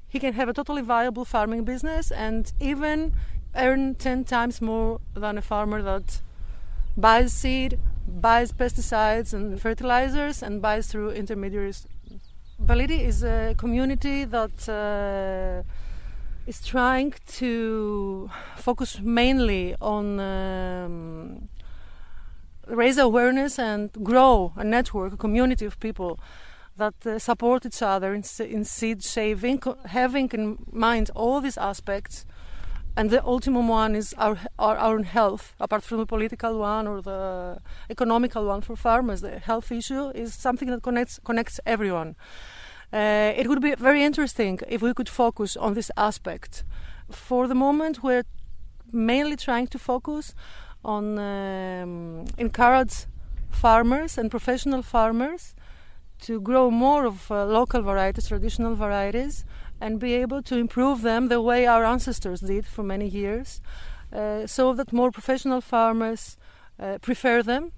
He 0.07 0.21
can 0.21 0.35
have 0.35 0.49
a 0.49 0.53
totally 0.53 0.83
viable 0.83 1.25
farming 1.25 1.65
business 1.65 2.13
and 2.13 2.53
even 2.61 3.15
earn 3.57 3.95
10 3.95 4.25
times 4.25 4.61
more 4.61 5.01
than 5.15 5.39
a 5.39 5.43
farmer 5.43 5.83
that 5.83 6.21
buys 6.97 7.33
seed, 7.33 7.79
buys 8.07 8.53
pesticides 8.53 9.33
and 9.33 9.61
fertilizers, 9.61 10.43
and 10.43 10.61
buys 10.61 10.87
through 10.87 11.11
intermediaries. 11.11 11.87
Peliti 12.65 13.01
is 13.01 13.25
a 13.25 13.55
community 13.59 14.25
that 14.25 14.69
uh, 14.69 15.63
is 16.47 16.61
trying 16.65 17.15
to 17.27 18.31
focus 18.57 19.01
mainly 19.01 19.75
on 19.81 20.21
um, 20.21 21.49
raise 22.67 22.99
awareness 22.99 23.59
and 23.59 23.91
grow 24.03 24.53
a 24.57 24.65
network, 24.65 25.13
a 25.13 25.17
community 25.17 25.65
of 25.65 25.79
people 25.81 26.19
that 26.77 26.95
uh, 27.07 27.19
support 27.19 27.65
each 27.67 27.83
other 27.83 28.15
in, 28.15 28.23
in 28.41 28.65
seed 28.65 29.03
saving, 29.03 29.63
having 29.87 30.29
in 30.33 30.59
mind 30.73 31.11
all 31.15 31.41
these 31.41 31.59
aspects 31.59 32.27
and 32.97 33.11
the 33.11 33.25
ultimate 33.25 33.67
one 33.67 33.97
is 33.97 34.15
our, 34.19 34.39
our, 34.59 34.77
our 34.77 35.03
health, 35.03 35.55
apart 35.59 35.83
from 35.83 35.99
the 35.99 36.07
political 36.07 36.59
one 36.59 36.87
or 36.87 37.03
the 37.03 37.59
economical 37.91 38.47
one 38.47 38.61
for 38.61 38.77
farmers. 38.77 39.21
The 39.21 39.39
health 39.39 39.73
issue 39.73 40.11
is 40.11 40.35
something 40.35 40.69
that 40.71 40.83
connects 40.83 41.19
connects 41.25 41.61
everyone. 41.67 42.15
Uh, 42.93 43.33
it 43.37 43.49
would 43.49 43.61
be 43.61 43.75
very 43.75 44.05
interesting 44.05 44.61
if 44.69 44.81
we 44.81 44.95
could 44.95 45.09
focus 45.09 45.57
on 45.57 45.75
this 45.75 45.91
aspect. 45.97 46.63
For 47.11 47.49
the 47.49 47.55
moment, 47.55 48.03
we're 48.03 48.25
mainly 48.93 49.37
trying 49.37 49.67
to 49.69 49.79
focus 49.79 50.35
on 50.85 51.19
um, 51.19 52.27
encourage 52.39 53.07
farmers 53.51 54.19
and 54.19 54.31
professional 54.31 54.83
farmers 54.83 55.55
to 56.21 56.41
grow 56.41 56.71
more 56.71 57.05
of 57.05 57.31
uh, 57.31 57.45
local 57.45 57.83
varieties, 57.83 58.29
traditional 58.29 58.77
varieties, 58.77 59.45
and 59.85 60.01
be 60.01 60.15
able 60.15 60.41
to 60.41 60.57
improve 60.57 61.03
them 61.03 61.29
the 61.29 61.43
way 61.43 61.67
our 61.67 61.85
ancestors 61.85 62.41
did 62.41 62.65
for 62.65 62.83
many 62.83 63.07
years, 63.07 63.61
uh, 64.15 64.47
so 64.47 64.73
that 64.73 64.95
more 64.95 65.11
professional 65.11 65.61
farmers 65.61 66.39
uh, 66.81 66.97
prefer 67.03 67.43
them 67.43 67.71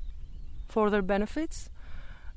for 0.69 0.89
their 0.89 1.03
benefits. 1.03 1.69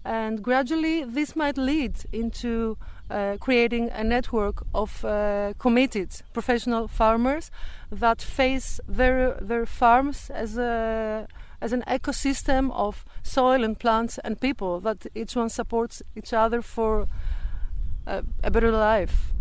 And 0.03 0.41
gradually, 0.41 1.03
this 1.03 1.35
might 1.35 1.55
lead 1.57 1.93
into 2.11 2.77
uh, 3.11 3.37
creating 3.39 3.91
a 3.91 4.03
network 4.03 4.63
of 4.73 5.05
uh, 5.05 5.53
committed 5.59 6.09
professional 6.33 6.87
farmers 6.87 7.51
that 7.91 8.21
face 8.23 8.79
their 8.87 9.37
their 9.39 9.65
farms 9.67 10.31
as 10.31 10.57
a 10.57 11.27
as 11.61 11.73
an 11.73 11.83
ecosystem 11.87 12.71
of 12.71 13.05
soil 13.21 13.63
and 13.63 13.77
plants 13.77 14.19
and 14.23 14.39
people 14.39 14.79
that 14.79 15.05
each 15.13 15.35
one 15.35 15.49
supports 15.49 16.01
each 16.15 16.33
other 16.33 16.61
for 16.61 17.07
a, 18.07 18.23
a 18.43 18.49
better 18.49 18.71
life 18.71 19.33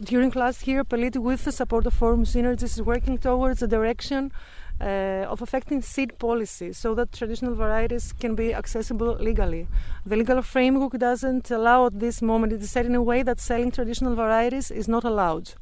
during 0.00 0.30
last 0.30 0.66
year, 0.66 0.84
Peliti, 0.84 1.18
with 1.18 1.44
the 1.44 1.52
support 1.52 1.86
of 1.86 1.94
Forum 1.94 2.24
Synergies, 2.24 2.62
is 2.62 2.82
working 2.82 3.18
towards 3.18 3.62
a 3.62 3.66
direction 3.66 4.32
uh, 4.80 5.26
of 5.28 5.42
affecting 5.42 5.82
seed 5.82 6.18
policy 6.18 6.72
so 6.72 6.94
that 6.94 7.12
traditional 7.12 7.54
varieties 7.54 8.12
can 8.12 8.34
be 8.34 8.54
accessible 8.54 9.14
legally. 9.16 9.68
The 10.04 10.16
legal 10.16 10.42
framework 10.42 10.98
doesn't 10.98 11.50
allow 11.50 11.86
at 11.86 12.00
this 12.00 12.22
moment, 12.22 12.52
it 12.52 12.62
is 12.62 12.70
set 12.70 12.86
in 12.86 12.94
a 12.94 13.02
way 13.02 13.22
that 13.22 13.38
selling 13.38 13.70
traditional 13.70 14.14
varieties 14.14 14.70
is 14.70 14.88
not 14.88 15.04
allowed 15.04 15.54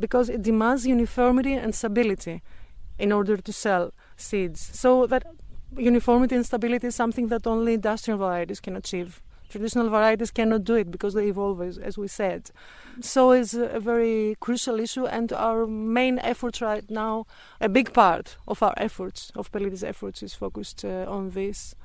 because 0.00 0.28
it 0.28 0.42
demands 0.42 0.86
uniformity 0.86 1.54
and 1.54 1.74
stability 1.74 2.42
in 2.98 3.12
order 3.12 3.36
to 3.36 3.52
sell 3.52 3.92
seeds. 4.16 4.70
So 4.72 5.06
that 5.06 5.24
uniformity 5.76 6.34
and 6.36 6.46
stability 6.46 6.86
is 6.86 6.94
something 6.94 7.28
that 7.28 7.46
only 7.46 7.74
industrial 7.74 8.18
varieties 8.18 8.60
can 8.60 8.76
achieve. 8.76 9.22
Traditional 9.54 9.88
varieties 9.88 10.32
cannot 10.32 10.64
do 10.64 10.74
it 10.74 10.90
because 10.90 11.14
they 11.14 11.28
evolve, 11.28 11.62
as, 11.62 11.78
as 11.78 11.96
we 11.96 12.08
said. 12.08 12.50
So 13.00 13.30
it's 13.30 13.54
a 13.54 13.78
very 13.78 14.36
crucial 14.40 14.80
issue, 14.80 15.06
and 15.06 15.32
our 15.32 15.64
main 15.64 16.18
efforts 16.18 16.60
right 16.60 16.82
now, 16.90 17.26
a 17.60 17.68
big 17.68 17.92
part 17.92 18.36
of 18.48 18.64
our 18.64 18.74
efforts, 18.76 19.30
of 19.36 19.52
Peliti's 19.52 19.84
efforts, 19.84 20.24
is 20.24 20.34
focused 20.34 20.84
uh, 20.84 21.06
on 21.08 21.30
this. 21.30 21.76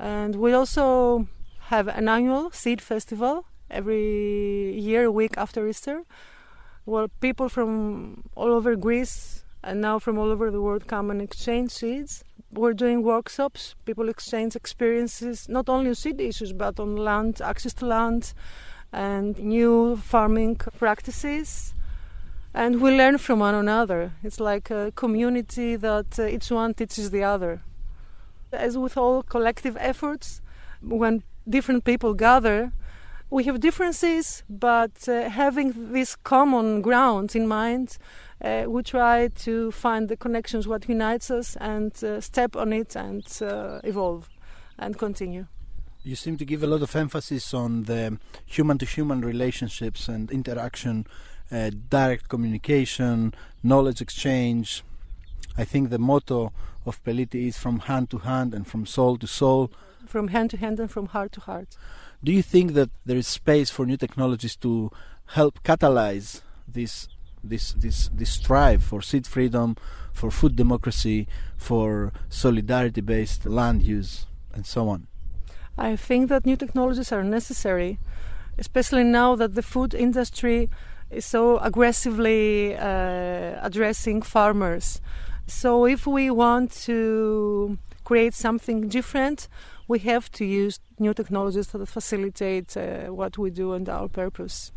And 0.00 0.34
we 0.34 0.52
also 0.52 1.28
have 1.70 1.86
an 1.86 2.08
annual 2.08 2.50
seed 2.50 2.80
festival 2.82 3.44
every 3.70 4.76
year, 4.76 5.04
a 5.04 5.12
week 5.12 5.34
after 5.36 5.68
Easter, 5.68 6.02
where 6.86 7.06
people 7.06 7.48
from 7.48 8.24
all 8.34 8.52
over 8.52 8.74
Greece 8.74 9.44
and 9.62 9.80
now 9.80 10.00
from 10.00 10.18
all 10.18 10.32
over 10.32 10.50
the 10.50 10.60
world 10.60 10.88
come 10.88 11.12
and 11.12 11.22
exchange 11.22 11.70
seeds 11.70 12.24
we're 12.56 12.74
doing 12.74 13.02
workshops. 13.02 13.74
People 13.84 14.08
exchange 14.08 14.56
experiences, 14.56 15.48
not 15.48 15.68
only 15.68 15.88
on 15.88 15.94
seed 15.94 16.20
issues, 16.20 16.52
but 16.52 16.78
on 16.80 16.96
land, 16.96 17.40
access 17.40 17.74
to 17.74 17.86
land, 17.86 18.32
and 18.92 19.38
new 19.38 19.96
farming 19.96 20.56
practices. 20.78 21.74
And 22.54 22.80
we 22.80 22.96
learn 22.96 23.18
from 23.18 23.40
one 23.40 23.54
another. 23.54 24.12
It's 24.22 24.40
like 24.40 24.70
a 24.70 24.92
community 24.92 25.76
that 25.76 26.18
uh, 26.18 26.26
each 26.26 26.50
one 26.50 26.74
teaches 26.74 27.10
the 27.10 27.22
other. 27.22 27.62
As 28.52 28.78
with 28.78 28.96
all 28.96 29.22
collective 29.22 29.76
efforts, 29.78 30.40
when 30.80 31.22
different 31.48 31.84
people 31.84 32.14
gather, 32.14 32.72
we 33.28 33.44
have 33.44 33.60
differences, 33.60 34.44
but 34.48 35.08
uh, 35.08 35.28
having 35.28 35.92
these 35.92 36.16
common 36.16 36.80
grounds 36.80 37.34
in 37.34 37.46
mind, 37.46 37.98
uh, 38.42 38.64
we 38.68 38.82
try 38.82 39.28
to 39.28 39.70
find 39.72 40.08
the 40.08 40.16
connections, 40.16 40.68
what 40.68 40.88
unites 40.88 41.30
us, 41.30 41.56
and 41.56 41.92
uh, 42.04 42.20
step 42.20 42.54
on 42.56 42.72
it 42.72 42.94
and 42.94 43.26
uh, 43.40 43.80
evolve 43.82 44.28
and 44.78 44.98
continue. 44.98 45.46
You 46.02 46.16
seem 46.16 46.36
to 46.38 46.44
give 46.44 46.62
a 46.62 46.66
lot 46.66 46.82
of 46.82 46.94
emphasis 46.94 47.52
on 47.52 47.84
the 47.84 48.18
human 48.44 48.78
to 48.78 48.86
human 48.86 49.22
relationships 49.22 50.08
and 50.08 50.30
interaction, 50.30 51.06
uh, 51.50 51.70
direct 51.88 52.28
communication, 52.28 53.34
knowledge 53.62 54.00
exchange. 54.00 54.84
I 55.56 55.64
think 55.64 55.90
the 55.90 55.98
motto 55.98 56.52
of 56.84 57.02
Peliti 57.02 57.48
is 57.48 57.58
from 57.58 57.80
hand 57.80 58.10
to 58.10 58.18
hand 58.18 58.54
and 58.54 58.66
from 58.66 58.86
soul 58.86 59.16
to 59.16 59.26
soul. 59.26 59.72
From 60.06 60.28
hand 60.28 60.50
to 60.50 60.58
hand 60.58 60.78
and 60.78 60.90
from 60.90 61.06
heart 61.06 61.32
to 61.32 61.40
heart. 61.40 61.76
Do 62.22 62.32
you 62.32 62.42
think 62.42 62.74
that 62.74 62.90
there 63.04 63.16
is 63.16 63.26
space 63.26 63.70
for 63.70 63.84
new 63.86 63.96
technologies 63.96 64.54
to 64.56 64.92
help 65.30 65.62
catalyze 65.64 66.42
this 66.68 67.08
this 67.48 67.72
this 67.72 68.10
this 68.14 68.30
strive 68.30 68.82
for 68.82 69.02
seed 69.02 69.26
freedom, 69.26 69.76
for 70.12 70.30
food 70.30 70.56
democracy, 70.56 71.26
for 71.56 72.12
solidarity 72.28 73.00
based 73.00 73.46
land 73.46 73.82
use 73.82 74.26
and 74.54 74.66
so 74.66 74.88
on? 74.88 75.06
I 75.78 75.96
think 75.96 76.28
that 76.28 76.46
new 76.46 76.56
technologies 76.56 77.12
are 77.12 77.22
necessary, 77.22 77.98
especially 78.58 79.04
now 79.04 79.36
that 79.36 79.54
the 79.54 79.62
food 79.62 79.94
industry 79.94 80.70
is 81.10 81.26
so 81.26 81.58
aggressively 81.58 82.74
uh, 82.76 83.58
addressing 83.62 84.22
farmers. 84.22 85.00
So 85.46 85.86
if 85.86 86.06
we 86.06 86.30
want 86.30 86.72
to 86.86 87.78
create 88.04 88.34
something 88.34 88.88
different, 88.88 89.48
we 89.88 89.98
have 90.00 90.30
to 90.32 90.44
use 90.44 90.80
new 90.98 91.14
technologies 91.14 91.68
that 91.68 91.86
facilitate 91.86 92.76
uh, 92.76 93.06
what 93.06 93.38
we 93.38 93.50
do 93.50 93.72
and 93.72 93.88
our 93.88 94.08
purpose. 94.08 94.72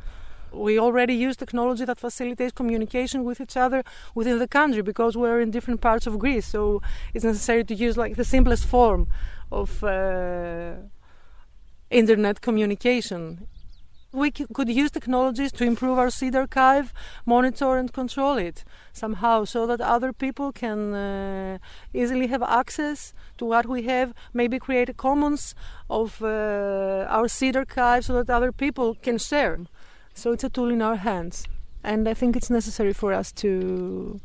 We 0.52 0.80
already 0.80 1.14
use 1.14 1.36
technology 1.38 1.86
that 1.86 2.00
facilitates 2.00 2.52
communication 2.52 3.24
with 3.24 3.40
each 3.42 3.58
other 3.58 3.84
within 4.16 4.40
the 4.40 4.48
country 4.48 4.82
because 4.82 5.16
we're 5.16 5.42
in 5.42 5.52
different 5.52 5.82
parts 5.82 6.08
of 6.08 6.20
Greece. 6.20 6.48
So 6.48 6.82
it's 7.14 7.26
necessary 7.26 7.64
to 7.66 7.76
use 7.76 7.98
like 7.98 8.16
the 8.16 8.26
simplest 8.26 8.66
form 8.66 9.08
of 9.52 9.84
uh, 9.84 10.74
internet 11.90 12.42
communication 12.42 13.48
we 14.12 14.32
could 14.32 14.70
use 14.70 14.90
technologies 14.90 15.52
to 15.52 15.64
improve 15.64 16.00
our 16.00 16.10
seed 16.10 16.36
archive, 16.36 16.94
monitor 17.26 17.78
and 17.78 17.94
control 17.94 18.38
it 18.38 18.64
somehow 18.92 19.46
so 19.46 19.68
that 19.68 19.82
other 19.82 20.12
people 20.12 20.52
can 20.52 20.94
uh, 20.96 21.58
easily 21.94 22.28
have 22.28 22.42
access 22.42 23.14
to 23.38 23.46
what 23.46 23.68
we 23.68 23.84
have, 23.84 24.14
maybe 24.34 24.58
create 24.58 24.90
a 24.90 24.94
commons 24.94 25.54
of 25.90 26.24
uh, 26.24 27.06
our 27.08 27.28
seed 27.28 27.56
archive 27.56 28.06
so 28.06 28.14
that 28.14 28.30
other 28.30 28.52
people 28.52 28.96
can 28.96 29.18
share. 29.18 29.60
So 30.14 30.32
it's 30.32 30.44
a 30.44 30.50
tool 30.50 30.70
in 30.70 30.82
our 30.82 30.98
hands. 30.98 31.46
And 31.84 32.08
I 32.08 32.14
think 32.14 32.36
it's 32.36 32.50
necessary 32.50 32.94
for 32.94 33.14
us 33.14 33.32
to 33.34 34.20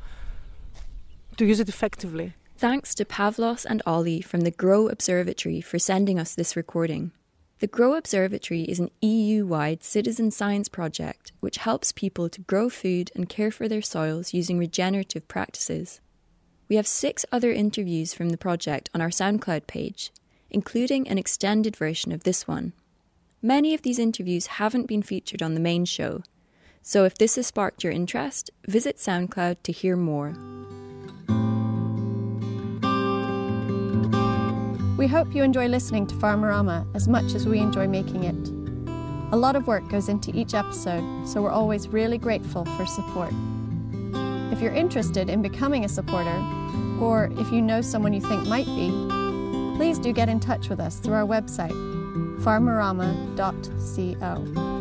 to 1.37 1.45
use 1.45 1.61
it 1.61 1.69
effectively. 1.69 2.35
Thanks 2.57 2.95
to 2.95 3.05
Pavlos 3.05 3.65
and 3.65 3.83
Ollie 3.85 4.21
from 4.21 4.43
the 4.43 4.51
Grow 4.53 4.89
Observatory 4.89 5.61
for 5.61 5.79
sending 5.79 6.19
us 6.19 6.35
this 6.35 6.55
recording. 6.55 7.11
The 7.59 7.67
Grow 7.67 7.95
Observatory 7.95 8.63
is 8.63 8.79
an 8.79 8.91
EU 9.01 9.47
wide 9.47 9.83
citizen 9.83 10.31
science 10.31 10.69
project 10.69 11.33
which 11.41 11.59
helps 11.59 11.93
people 11.93 12.29
to 12.29 12.41
grow 12.43 12.69
food 12.69 13.11
and 13.15 13.29
care 13.29 13.51
for 13.51 13.69
their 13.69 13.83
soils 13.83 14.35
using 14.35 14.59
regenerative 14.59 15.27
practices. 15.29 16.01
We 16.69 16.77
have 16.77 16.87
six 16.87 17.25
other 17.33 17.53
interviews 17.53 18.15
from 18.15 18.31
the 18.31 18.39
project 18.39 18.91
on 18.95 19.01
our 19.01 19.11
SoundCloud 19.11 19.67
page, 19.67 20.13
including 20.51 21.09
an 21.09 21.19
extended 21.19 21.77
version 21.77 22.13
of 22.13 22.25
this 22.25 22.47
one. 22.47 22.73
Many 23.45 23.75
of 23.75 23.83
these 23.83 23.99
interviews 23.99 24.47
haven't 24.47 24.87
been 24.87 25.03
featured 25.03 25.43
on 25.43 25.53
the 25.53 25.61
main 25.61 25.85
show, 25.85 26.23
so 26.81 27.05
if 27.05 27.19
this 27.19 27.37
has 27.37 27.47
sparked 27.47 27.85
your 27.85 27.93
interest, 27.93 28.51
visit 28.67 28.97
SoundCloud 28.97 29.57
to 29.65 29.71
hear 29.71 29.99
more. 29.99 30.31
We 34.97 35.07
hope 35.07 35.35
you 35.35 35.43
enjoy 35.43 35.69
listening 35.69 36.07
to 36.07 36.15
Farmerama 36.15 36.87
as 36.97 37.07
much 37.07 37.35
as 37.35 37.47
we 37.47 37.59
enjoy 37.59 37.87
making 37.87 38.25
it. 38.25 39.35
A 39.35 39.37
lot 39.37 39.57
of 39.57 39.67
work 39.67 39.87
goes 39.91 40.09
into 40.09 40.35
each 40.35 40.55
episode, 40.55 41.29
so 41.29 41.43
we're 41.43 41.51
always 41.51 41.87
really 41.87 42.17
grateful 42.17 42.65
for 42.65 42.87
support. 42.87 43.35
If 44.55 44.63
you're 44.63 44.73
interested 44.73 45.29
in 45.29 45.43
becoming 45.43 45.85
a 45.85 45.89
supporter, 45.91 46.43
or 46.99 47.31
if 47.37 47.53
you 47.53 47.61
know 47.61 47.83
someone 47.83 48.15
you 48.15 48.23
think 48.23 48.47
might 48.47 48.65
be, 48.65 48.89
please 49.77 49.99
do 49.99 50.15
get 50.15 50.31
in 50.31 50.41
touch 50.41 50.71
with 50.71 50.81
us 50.81 50.99
through 50.99 51.13
our 51.13 51.27
website, 51.27 51.94
farmerama.co. 52.45 54.75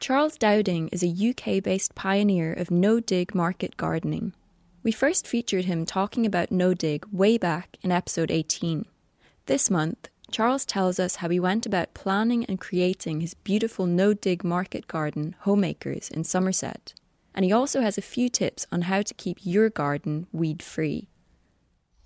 Charles 0.00 0.38
Dowding 0.38 0.88
is 0.92 1.02
a 1.02 1.30
UK 1.30 1.62
based 1.62 1.94
pioneer 1.94 2.54
of 2.54 2.70
no 2.70 3.00
dig 3.00 3.34
market 3.34 3.76
gardening. 3.76 4.32
We 4.82 4.92
first 4.92 5.26
featured 5.26 5.66
him 5.66 5.84
talking 5.84 6.24
about 6.24 6.50
no 6.50 6.72
dig 6.72 7.04
way 7.12 7.36
back 7.36 7.76
in 7.82 7.92
episode 7.92 8.30
18. 8.30 8.86
This 9.44 9.68
month, 9.68 10.08
Charles 10.30 10.64
tells 10.64 10.98
us 10.98 11.16
how 11.16 11.28
he 11.28 11.38
went 11.38 11.66
about 11.66 11.92
planning 11.92 12.46
and 12.46 12.60
creating 12.60 13.20
his 13.20 13.34
beautiful 13.34 13.86
no 13.86 14.14
dig 14.14 14.42
market 14.42 14.86
garden, 14.86 15.36
Homeacres, 15.44 16.10
in 16.10 16.24
Somerset. 16.24 16.94
And 17.34 17.44
he 17.44 17.52
also 17.52 17.82
has 17.82 17.98
a 17.98 18.02
few 18.02 18.30
tips 18.30 18.66
on 18.72 18.82
how 18.82 19.02
to 19.02 19.14
keep 19.14 19.38
your 19.42 19.68
garden 19.68 20.28
weed 20.32 20.62
free. 20.62 21.08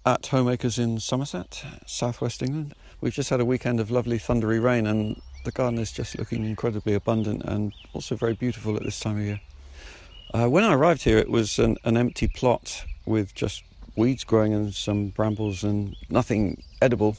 At 0.06 0.22
Homeacres 0.22 0.78
in 0.78 0.98
Somerset, 0.98 1.62
southwest 1.84 2.42
England, 2.42 2.72
we've 3.02 3.12
just 3.12 3.28
had 3.28 3.38
a 3.38 3.44
weekend 3.44 3.80
of 3.80 3.90
lovely 3.90 4.16
thundery 4.16 4.58
rain, 4.58 4.86
and 4.86 5.20
the 5.44 5.50
garden 5.50 5.78
is 5.78 5.92
just 5.92 6.18
looking 6.18 6.42
incredibly 6.42 6.94
abundant 6.94 7.42
and 7.44 7.74
also 7.92 8.16
very 8.16 8.32
beautiful 8.32 8.74
at 8.76 8.82
this 8.82 8.98
time 8.98 9.18
of 9.18 9.24
year. 9.24 9.40
Uh, 10.32 10.48
when 10.48 10.64
I 10.64 10.72
arrived 10.72 11.02
here, 11.02 11.18
it 11.18 11.28
was 11.28 11.58
an, 11.58 11.76
an 11.84 11.98
empty 11.98 12.28
plot 12.28 12.86
with 13.04 13.34
just 13.34 13.62
weeds 13.94 14.24
growing 14.24 14.54
and 14.54 14.72
some 14.74 15.08
brambles 15.08 15.62
and 15.62 15.94
nothing 16.08 16.62
edible. 16.80 17.18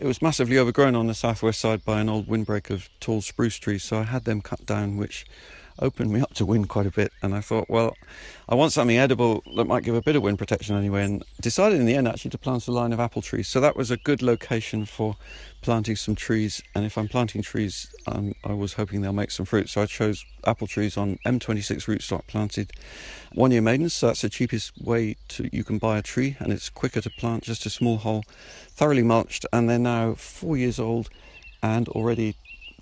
It 0.00 0.06
was 0.06 0.20
massively 0.20 0.58
overgrown 0.58 0.96
on 0.96 1.06
the 1.06 1.14
southwest 1.14 1.60
side 1.60 1.84
by 1.84 2.00
an 2.00 2.08
old 2.08 2.26
windbreak 2.26 2.70
of 2.70 2.88
tall 2.98 3.20
spruce 3.20 3.56
trees, 3.56 3.84
so 3.84 3.98
I 3.98 4.02
had 4.02 4.24
them 4.24 4.40
cut 4.40 4.66
down, 4.66 4.96
which 4.96 5.26
opened 5.78 6.12
me 6.12 6.20
up 6.20 6.34
to 6.34 6.46
wind 6.46 6.68
quite 6.68 6.86
a 6.86 6.90
bit. 6.90 7.12
And 7.22 7.34
I 7.34 7.40
thought, 7.40 7.68
well, 7.68 7.96
I 8.48 8.54
want 8.54 8.72
something 8.72 8.96
edible 8.96 9.42
that 9.56 9.66
might 9.66 9.84
give 9.84 9.94
a 9.94 10.02
bit 10.02 10.16
of 10.16 10.22
wind 10.22 10.38
protection 10.38 10.76
anyway. 10.76 11.04
And 11.04 11.24
decided 11.40 11.80
in 11.80 11.86
the 11.86 11.94
end 11.94 12.08
actually 12.08 12.30
to 12.32 12.38
plant 12.38 12.66
a 12.68 12.72
line 12.72 12.92
of 12.92 13.00
apple 13.00 13.22
trees. 13.22 13.48
So 13.48 13.60
that 13.60 13.76
was 13.76 13.90
a 13.90 13.96
good 13.96 14.22
location 14.22 14.84
for 14.84 15.16
planting 15.62 15.96
some 15.96 16.14
trees. 16.14 16.62
And 16.74 16.84
if 16.84 16.96
I'm 16.96 17.08
planting 17.08 17.42
trees, 17.42 17.92
um, 18.06 18.34
I 18.44 18.52
was 18.52 18.74
hoping 18.74 19.00
they'll 19.00 19.12
make 19.12 19.30
some 19.30 19.46
fruit. 19.46 19.68
So 19.68 19.82
I 19.82 19.86
chose 19.86 20.24
apple 20.44 20.66
trees 20.66 20.96
on 20.96 21.18
M26 21.26 21.86
rootstock 21.86 22.26
planted 22.26 22.72
one 23.32 23.50
year 23.50 23.62
maidens. 23.62 23.94
So 23.94 24.06
that's 24.06 24.22
the 24.22 24.28
cheapest 24.28 24.72
way 24.80 25.16
to 25.28 25.48
you 25.52 25.64
can 25.64 25.78
buy 25.78 25.98
a 25.98 26.02
tree, 26.02 26.36
and 26.38 26.52
it's 26.52 26.68
quicker 26.68 27.00
to 27.00 27.10
plant 27.10 27.42
just 27.42 27.66
a 27.66 27.70
small 27.70 27.98
hole, 27.98 28.24
thoroughly 28.68 29.02
mulched. 29.02 29.44
And 29.52 29.68
they're 29.68 29.78
now 29.78 30.14
four 30.14 30.56
years 30.56 30.78
old 30.78 31.10
and 31.62 31.88
already 31.88 32.36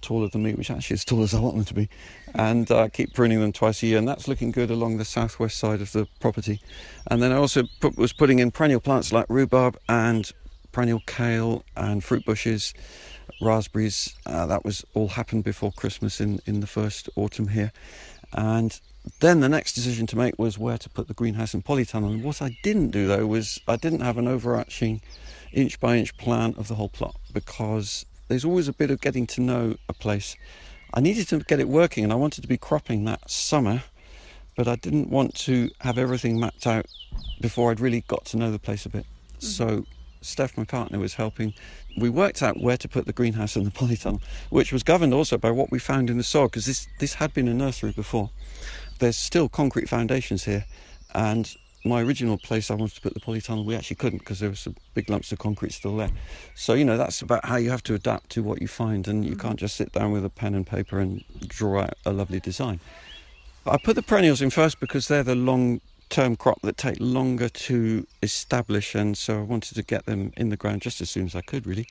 taller 0.04 0.28
than 0.28 0.42
me, 0.42 0.54
which 0.54 0.70
actually 0.70 0.94
is 0.94 1.00
as 1.00 1.04
tall 1.04 1.22
as 1.22 1.34
I 1.34 1.40
want 1.40 1.56
them 1.56 1.64
to 1.64 1.74
be, 1.74 1.88
and 2.34 2.70
I 2.70 2.74
uh, 2.74 2.88
keep 2.88 3.14
pruning 3.14 3.40
them 3.40 3.52
twice 3.52 3.82
a 3.82 3.86
year, 3.86 3.98
and 3.98 4.06
that's 4.06 4.28
looking 4.28 4.50
good 4.50 4.70
along 4.70 4.98
the 4.98 5.04
southwest 5.04 5.58
side 5.58 5.80
of 5.80 5.92
the 5.92 6.06
property. 6.20 6.60
And 7.10 7.22
then 7.22 7.32
I 7.32 7.36
also 7.36 7.64
put, 7.80 7.96
was 7.96 8.12
putting 8.12 8.38
in 8.38 8.50
perennial 8.50 8.80
plants 8.80 9.12
like 9.12 9.26
rhubarb 9.28 9.78
and 9.88 10.30
perennial 10.72 11.02
kale 11.06 11.64
and 11.76 12.04
fruit 12.04 12.24
bushes, 12.24 12.74
raspberries. 13.40 14.14
Uh, 14.26 14.46
that 14.46 14.64
was 14.64 14.84
all 14.94 15.08
happened 15.08 15.44
before 15.44 15.72
Christmas 15.72 16.20
in, 16.20 16.40
in 16.46 16.60
the 16.60 16.66
first 16.66 17.08
autumn 17.16 17.48
here. 17.48 17.72
And 18.32 18.78
then 19.20 19.40
the 19.40 19.48
next 19.48 19.74
decision 19.74 20.06
to 20.08 20.16
make 20.16 20.38
was 20.38 20.58
where 20.58 20.78
to 20.78 20.88
put 20.88 21.08
the 21.08 21.14
greenhouse 21.14 21.54
and 21.54 21.64
polytunnel. 21.64 22.12
And 22.12 22.24
what 22.24 22.42
I 22.42 22.56
didn't 22.62 22.90
do 22.90 23.06
though 23.06 23.26
was 23.26 23.60
I 23.68 23.76
didn't 23.76 24.00
have 24.00 24.18
an 24.18 24.26
overarching 24.26 25.00
inch 25.52 25.78
by 25.78 25.96
inch 25.96 26.16
plan 26.16 26.54
of 26.56 26.68
the 26.68 26.74
whole 26.74 26.88
plot 26.88 27.16
because 27.32 28.06
there's 28.34 28.44
always 28.44 28.66
a 28.66 28.72
bit 28.72 28.90
of 28.90 29.00
getting 29.00 29.28
to 29.28 29.40
know 29.40 29.76
a 29.88 29.92
place. 29.92 30.36
I 30.92 31.00
needed 31.00 31.28
to 31.28 31.38
get 31.38 31.60
it 31.60 31.68
working 31.68 32.02
and 32.02 32.12
I 32.12 32.16
wanted 32.16 32.40
to 32.40 32.48
be 32.48 32.56
cropping 32.56 33.04
that 33.04 33.30
summer, 33.30 33.84
but 34.56 34.66
I 34.66 34.74
didn't 34.74 35.08
want 35.08 35.36
to 35.36 35.70
have 35.82 35.98
everything 35.98 36.40
mapped 36.40 36.66
out 36.66 36.86
before 37.40 37.70
I'd 37.70 37.78
really 37.78 38.00
got 38.08 38.24
to 38.26 38.36
know 38.36 38.50
the 38.50 38.58
place 38.58 38.86
a 38.86 38.88
bit. 38.88 39.06
Mm-hmm. 39.38 39.46
So 39.46 39.84
Steph, 40.20 40.56
my 40.56 40.64
partner, 40.64 40.98
was 40.98 41.14
helping. 41.14 41.54
We 41.96 42.10
worked 42.10 42.42
out 42.42 42.60
where 42.60 42.76
to 42.76 42.88
put 42.88 43.06
the 43.06 43.12
greenhouse 43.12 43.54
and 43.54 43.64
the 43.64 43.70
polytunnel, 43.78 44.20
which 44.50 44.72
was 44.72 44.82
governed 44.82 45.14
also 45.14 45.38
by 45.38 45.52
what 45.52 45.70
we 45.70 45.78
found 45.78 46.10
in 46.10 46.16
the 46.16 46.24
soil, 46.24 46.46
because 46.48 46.66
this, 46.66 46.88
this 46.98 47.14
had 47.14 47.32
been 47.32 47.46
a 47.46 47.54
nursery 47.54 47.92
before. 47.92 48.30
There's 48.98 49.16
still 49.16 49.48
concrete 49.48 49.88
foundations 49.88 50.42
here, 50.42 50.64
and 51.14 51.54
my 51.84 52.02
original 52.02 52.38
place 52.38 52.70
I 52.70 52.74
wanted 52.74 52.94
to 52.94 53.00
put 53.00 53.14
the 53.14 53.20
polytunnel, 53.20 53.64
we 53.64 53.74
actually 53.74 53.96
couldn't 53.96 54.20
because 54.20 54.40
there 54.40 54.48
were 54.48 54.54
some 54.54 54.74
big 54.94 55.10
lumps 55.10 55.32
of 55.32 55.38
concrete 55.38 55.72
still 55.72 55.96
there. 55.96 56.10
So, 56.54 56.74
you 56.74 56.84
know, 56.84 56.96
that's 56.96 57.20
about 57.20 57.44
how 57.44 57.56
you 57.56 57.70
have 57.70 57.82
to 57.84 57.94
adapt 57.94 58.30
to 58.30 58.42
what 58.42 58.62
you 58.62 58.68
find, 58.68 59.06
and 59.06 59.24
you 59.24 59.32
mm-hmm. 59.32 59.40
can't 59.40 59.58
just 59.58 59.76
sit 59.76 59.92
down 59.92 60.12
with 60.12 60.24
a 60.24 60.30
pen 60.30 60.54
and 60.54 60.66
paper 60.66 60.98
and 60.98 61.22
draw 61.46 61.82
out 61.82 61.94
a 62.06 62.12
lovely 62.12 62.40
design. 62.40 62.80
I 63.66 63.76
put 63.78 63.96
the 63.96 64.02
perennials 64.02 64.42
in 64.42 64.50
first 64.50 64.80
because 64.80 65.08
they're 65.08 65.22
the 65.22 65.34
long 65.34 65.80
term 66.10 66.36
crop 66.36 66.60
that 66.62 66.76
take 66.76 66.96
longer 67.00 67.48
to 67.48 68.06
establish, 68.22 68.94
and 68.94 69.16
so 69.16 69.38
I 69.38 69.42
wanted 69.42 69.74
to 69.74 69.82
get 69.82 70.06
them 70.06 70.32
in 70.36 70.48
the 70.48 70.56
ground 70.56 70.82
just 70.82 71.00
as 71.00 71.10
soon 71.10 71.26
as 71.26 71.34
I 71.34 71.42
could, 71.42 71.66
really. 71.66 71.86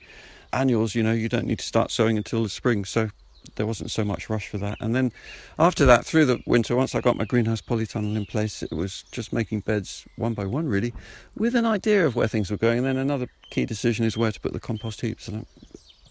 annuals, 0.54 0.96
you 0.96 1.04
know, 1.04 1.14
you 1.14 1.30
don't 1.30 1.46
need 1.46 1.60
to 1.60 1.66
start 1.66 1.92
sowing 1.92 2.18
until 2.18 2.44
the 2.44 2.50
spring. 2.50 2.86
So 2.86 3.10
there 3.56 3.66
wasn't 3.66 3.92
so 3.92 4.04
much 4.04 4.30
rush 4.30 4.48
for 4.48 4.58
that. 4.58 4.78
And 4.80 4.96
then 4.96 5.12
after 5.60 5.86
that, 5.86 6.06
through 6.06 6.26
the 6.26 6.42
winter, 6.46 6.76
once 6.76 6.96
I 6.96 7.02
got 7.02 7.18
my 7.18 7.26
greenhouse 7.26 7.62
polytunnel 7.62 8.16
in 8.16 8.26
place, 8.26 8.64
it 8.64 8.72
was 8.72 9.04
just 9.12 9.34
making 9.34 9.62
beds 9.62 10.06
one 10.16 10.34
by 10.34 10.46
one, 10.46 10.68
really, 10.68 10.94
with 11.36 11.56
an 11.56 11.66
idea 11.66 12.06
of 12.06 12.16
where 12.16 12.28
things 12.28 12.50
were 12.50 12.58
going. 12.58 12.80
And 12.80 12.88
then 12.88 12.98
another 12.98 13.28
key 13.50 13.66
decision 13.66 14.06
is 14.06 14.18
where 14.18 14.32
to 14.32 14.40
put 14.40 14.54
the 14.54 14.60
compost 14.60 15.02
heaps. 15.02 15.28
And 15.28 15.46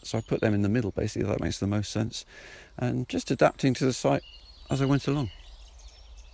so 0.03 0.19
I 0.19 0.21
put 0.21 0.41
them 0.41 0.55
in 0.55 0.63
the 0.63 0.69
middle, 0.69 0.91
basically. 0.91 1.29
That 1.29 1.41
makes 1.41 1.59
the 1.59 1.67
most 1.67 1.91
sense. 1.91 2.25
And 2.79 3.09
just 3.09 3.31
adapting 3.31 3.75
to 3.75 3.85
the 3.85 3.93
site 3.93 4.23
as 4.71 4.81
I 4.81 4.87
went 4.87 5.07
along. 5.07 5.31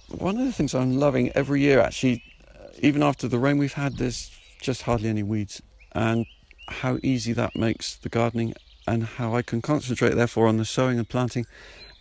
One 0.09 0.39
of 0.39 0.47
the 0.47 0.53
things 0.53 0.75
I'm 0.75 0.97
loving 0.97 1.31
every 1.33 1.61
year, 1.61 1.81
actually, 1.81 2.23
uh, 2.55 2.69
even 2.79 3.03
after 3.03 3.29
the 3.29 3.39
rain 3.39 3.59
we've 3.59 3.75
had, 3.75 3.99
there's 3.99 4.31
just 4.61 4.83
hardly 4.83 5.09
any 5.09 5.23
weeds. 5.23 5.63
And 5.93 6.27
how 6.69 6.99
easy 7.03 7.33
that 7.33 7.57
makes 7.57 7.97
the 7.97 8.09
gardening 8.09 8.55
and 8.88 9.05
how 9.05 9.37
I 9.37 9.42
can 9.42 9.61
concentrate, 9.61 10.14
therefore, 10.14 10.46
on 10.46 10.57
the 10.57 10.64
sowing 10.64 10.98
and 10.98 11.09
planting 11.09 11.46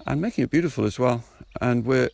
and 0.05 0.21
making 0.21 0.45
it 0.45 0.51
beautiful 0.51 0.85
as 0.85 0.97
well. 0.97 1.23
And 1.59 1.85
we're 1.85 2.09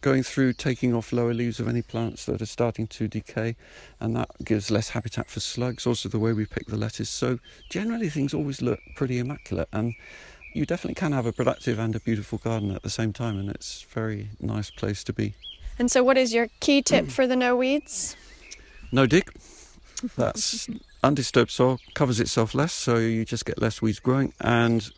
going 0.00 0.24
through 0.24 0.52
taking 0.52 0.94
off 0.94 1.12
lower 1.12 1.32
leaves 1.32 1.60
of 1.60 1.68
any 1.68 1.82
plants 1.82 2.26
that 2.26 2.42
are 2.42 2.46
starting 2.46 2.88
to 2.88 3.06
decay, 3.06 3.56
and 4.00 4.16
that 4.16 4.30
gives 4.44 4.70
less 4.70 4.90
habitat 4.90 5.30
for 5.30 5.40
slugs. 5.40 5.86
Also, 5.86 6.08
the 6.08 6.18
way 6.18 6.32
we 6.32 6.44
pick 6.44 6.66
the 6.66 6.76
lettuce. 6.76 7.08
So, 7.08 7.38
generally, 7.70 8.08
things 8.08 8.34
always 8.34 8.60
look 8.60 8.80
pretty 8.96 9.18
immaculate, 9.18 9.68
and 9.72 9.94
you 10.54 10.66
definitely 10.66 10.94
can 10.94 11.12
have 11.12 11.26
a 11.26 11.32
productive 11.32 11.78
and 11.78 11.94
a 11.94 12.00
beautiful 12.00 12.38
garden 12.38 12.72
at 12.72 12.82
the 12.82 12.90
same 12.90 13.12
time, 13.12 13.38
and 13.38 13.48
it's 13.48 13.86
a 13.88 13.94
very 13.94 14.30
nice 14.40 14.70
place 14.70 15.04
to 15.04 15.12
be. 15.12 15.34
And 15.78 15.90
so, 15.90 16.02
what 16.02 16.18
is 16.18 16.34
your 16.34 16.48
key 16.58 16.82
tip 16.82 17.10
for 17.16 17.26
the 17.26 17.36
no 17.36 17.56
weeds? 17.56 18.16
No 18.90 19.06
dig. 19.06 19.30
That's 20.16 20.68
undisturbed 21.02 21.50
soil 21.50 21.78
covers 21.94 22.20
itself 22.20 22.54
less, 22.54 22.72
so 22.72 22.96
you 22.96 23.24
just 23.24 23.44
get 23.44 23.60
less 23.60 23.80
weeds 23.82 24.00
growing. 24.00 24.32
And 24.40 24.88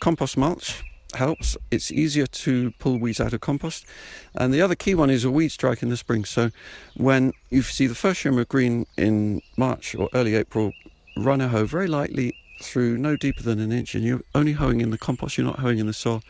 compost 0.00 0.36
mulch 0.36 0.82
helps. 1.14 1.56
It's 1.70 1.90
easier 1.90 2.26
to 2.26 2.72
pull 2.78 2.98
weeds 2.98 3.20
out 3.20 3.32
of 3.32 3.40
compost. 3.40 3.86
And 4.34 4.52
the 4.52 4.60
other 4.60 4.74
key 4.74 4.94
one 4.94 5.10
is 5.10 5.24
a 5.24 5.30
weed 5.30 5.50
strike 5.50 5.82
in 5.82 5.88
the 5.88 5.96
spring. 5.96 6.24
So 6.24 6.50
when 6.96 7.32
you 7.50 7.62
see 7.62 7.86
the 7.86 7.94
first 7.94 8.20
shimmer 8.20 8.42
of 8.42 8.48
green 8.48 8.86
in 8.96 9.42
March 9.56 9.94
or 9.94 10.08
early 10.14 10.34
April, 10.34 10.72
run 11.16 11.40
a 11.40 11.48
hoe 11.48 11.64
very 11.64 11.86
lightly 11.86 12.36
through 12.60 12.98
no 12.98 13.16
deeper 13.16 13.42
than 13.42 13.58
an 13.60 13.72
inch, 13.72 13.94
and 13.94 14.04
you're 14.04 14.22
only 14.34 14.52
hoeing 14.52 14.80
in 14.80 14.90
the 14.90 14.98
compost, 14.98 15.36
you're 15.36 15.46
not 15.46 15.60
hoeing 15.60 15.78
in 15.78 15.86
the 15.86 15.92
soil. 15.92 16.22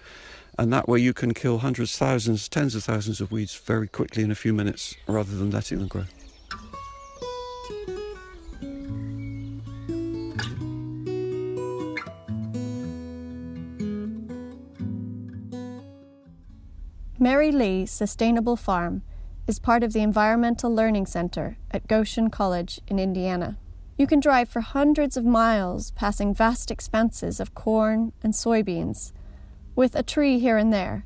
And 0.59 0.73
that 0.73 0.89
way 0.89 0.99
you 0.99 1.13
can 1.13 1.35
kill 1.35 1.59
hundreds, 1.59 1.99
thousands, 1.99 2.49
tens 2.49 2.75
of 2.75 2.83
thousands 2.85 3.21
of 3.21 3.31
weeds 3.31 3.55
very 3.55 3.89
quickly 3.89 4.23
in 4.23 4.31
a 4.31 4.35
few 4.35 4.55
minutes 4.55 4.97
rather 5.07 5.37
than 5.37 5.51
letting 5.51 5.79
them 5.79 5.89
grow. 5.89 6.05
Merry 17.27 17.51
Lea 17.51 17.87
Sustainable 17.87 18.55
Farm 18.55 19.03
is 19.49 19.59
part 19.59 19.83
of 19.83 19.93
the 19.93 19.99
Environmental 19.99 20.73
Learning 20.73 21.07
Center 21.07 21.59
at 21.73 21.89
Goshen 21.89 22.31
College 22.31 22.81
in 22.87 23.01
Indiana. 23.01 23.59
You 23.99 24.07
can 24.07 24.21
drive 24.21 24.49
for 24.49 24.61
hundreds 24.61 25.17
of 25.17 25.25
miles 25.25 25.91
passing 25.91 26.33
vast 26.33 26.71
expanses 26.71 27.41
of 27.41 27.53
corn 27.53 28.13
and 28.23 28.33
soybeans, 28.33 29.11
with 29.75 29.97
a 29.97 30.05
tree 30.05 30.39
here 30.39 30.57
and 30.57 30.73
there. 30.73 31.05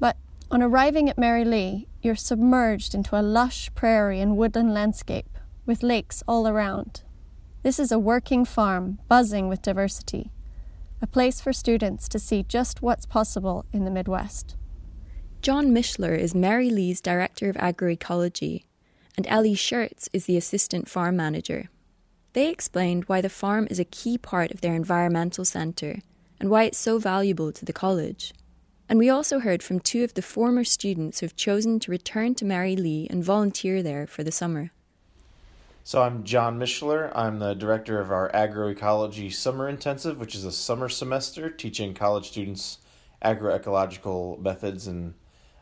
But 0.00 0.16
on 0.50 0.60
arriving 0.60 1.08
at 1.08 1.16
Merry 1.16 1.44
Lea, 1.44 1.86
you're 2.02 2.16
submerged 2.16 2.92
into 2.92 3.16
a 3.16 3.22
lush 3.22 3.72
prairie 3.76 4.18
and 4.18 4.36
woodland 4.36 4.74
landscape 4.74 5.38
with 5.64 5.84
lakes 5.84 6.20
all 6.26 6.48
around. 6.48 7.02
This 7.62 7.78
is 7.78 7.92
a 7.92 7.98
working 8.00 8.44
farm 8.44 8.98
buzzing 9.06 9.46
with 9.46 9.62
diversity, 9.62 10.32
a 11.00 11.06
place 11.06 11.40
for 11.40 11.52
students 11.52 12.08
to 12.08 12.18
see 12.18 12.42
just 12.42 12.82
what's 12.82 13.06
possible 13.06 13.66
in 13.72 13.84
the 13.84 13.92
Midwest. 13.92 14.56
John 15.40 15.68
Mishler 15.68 16.18
is 16.18 16.34
Merry 16.34 16.68
Lea's 16.68 17.00
Director 17.00 17.48
of 17.48 17.56
Agroecology, 17.56 18.64
and 19.16 19.24
Ellie 19.28 19.54
Schertz 19.54 20.08
is 20.12 20.26
the 20.26 20.36
Assistant 20.36 20.88
Farm 20.88 21.16
Manager. 21.16 21.68
They 22.32 22.50
explained 22.50 23.04
why 23.04 23.20
the 23.20 23.28
farm 23.28 23.68
is 23.70 23.78
a 23.78 23.84
key 23.84 24.18
part 24.18 24.50
of 24.50 24.60
their 24.60 24.74
environmental 24.74 25.44
centre 25.44 26.00
and 26.40 26.50
why 26.50 26.64
it's 26.64 26.76
so 26.76 26.98
valuable 26.98 27.52
to 27.52 27.64
the 27.64 27.72
college. 27.72 28.34
And 28.88 28.98
we 28.98 29.08
also 29.08 29.38
heard 29.38 29.62
from 29.62 29.78
two 29.78 30.02
of 30.02 30.14
the 30.14 30.22
former 30.22 30.64
students 30.64 31.20
who 31.20 31.26
have 31.26 31.36
chosen 31.36 31.78
to 31.80 31.90
return 31.92 32.34
to 32.34 32.44
Merry 32.44 32.74
Lea 32.74 33.06
and 33.08 33.22
volunteer 33.22 33.80
there 33.80 34.08
for 34.08 34.24
the 34.24 34.32
summer. 34.32 34.72
So 35.84 36.02
I'm 36.02 36.24
John 36.24 36.58
Mishler. 36.58 37.12
I'm 37.14 37.38
the 37.38 37.54
director 37.54 38.00
of 38.00 38.10
our 38.10 38.28
agroecology 38.32 39.32
summer 39.32 39.68
intensive, 39.68 40.18
which 40.18 40.34
is 40.34 40.44
a 40.44 40.52
summer 40.52 40.88
semester 40.88 41.48
teaching 41.48 41.94
college 41.94 42.26
students 42.26 42.78
agroecological 43.24 44.40
methods 44.40 44.86
and 44.86 45.14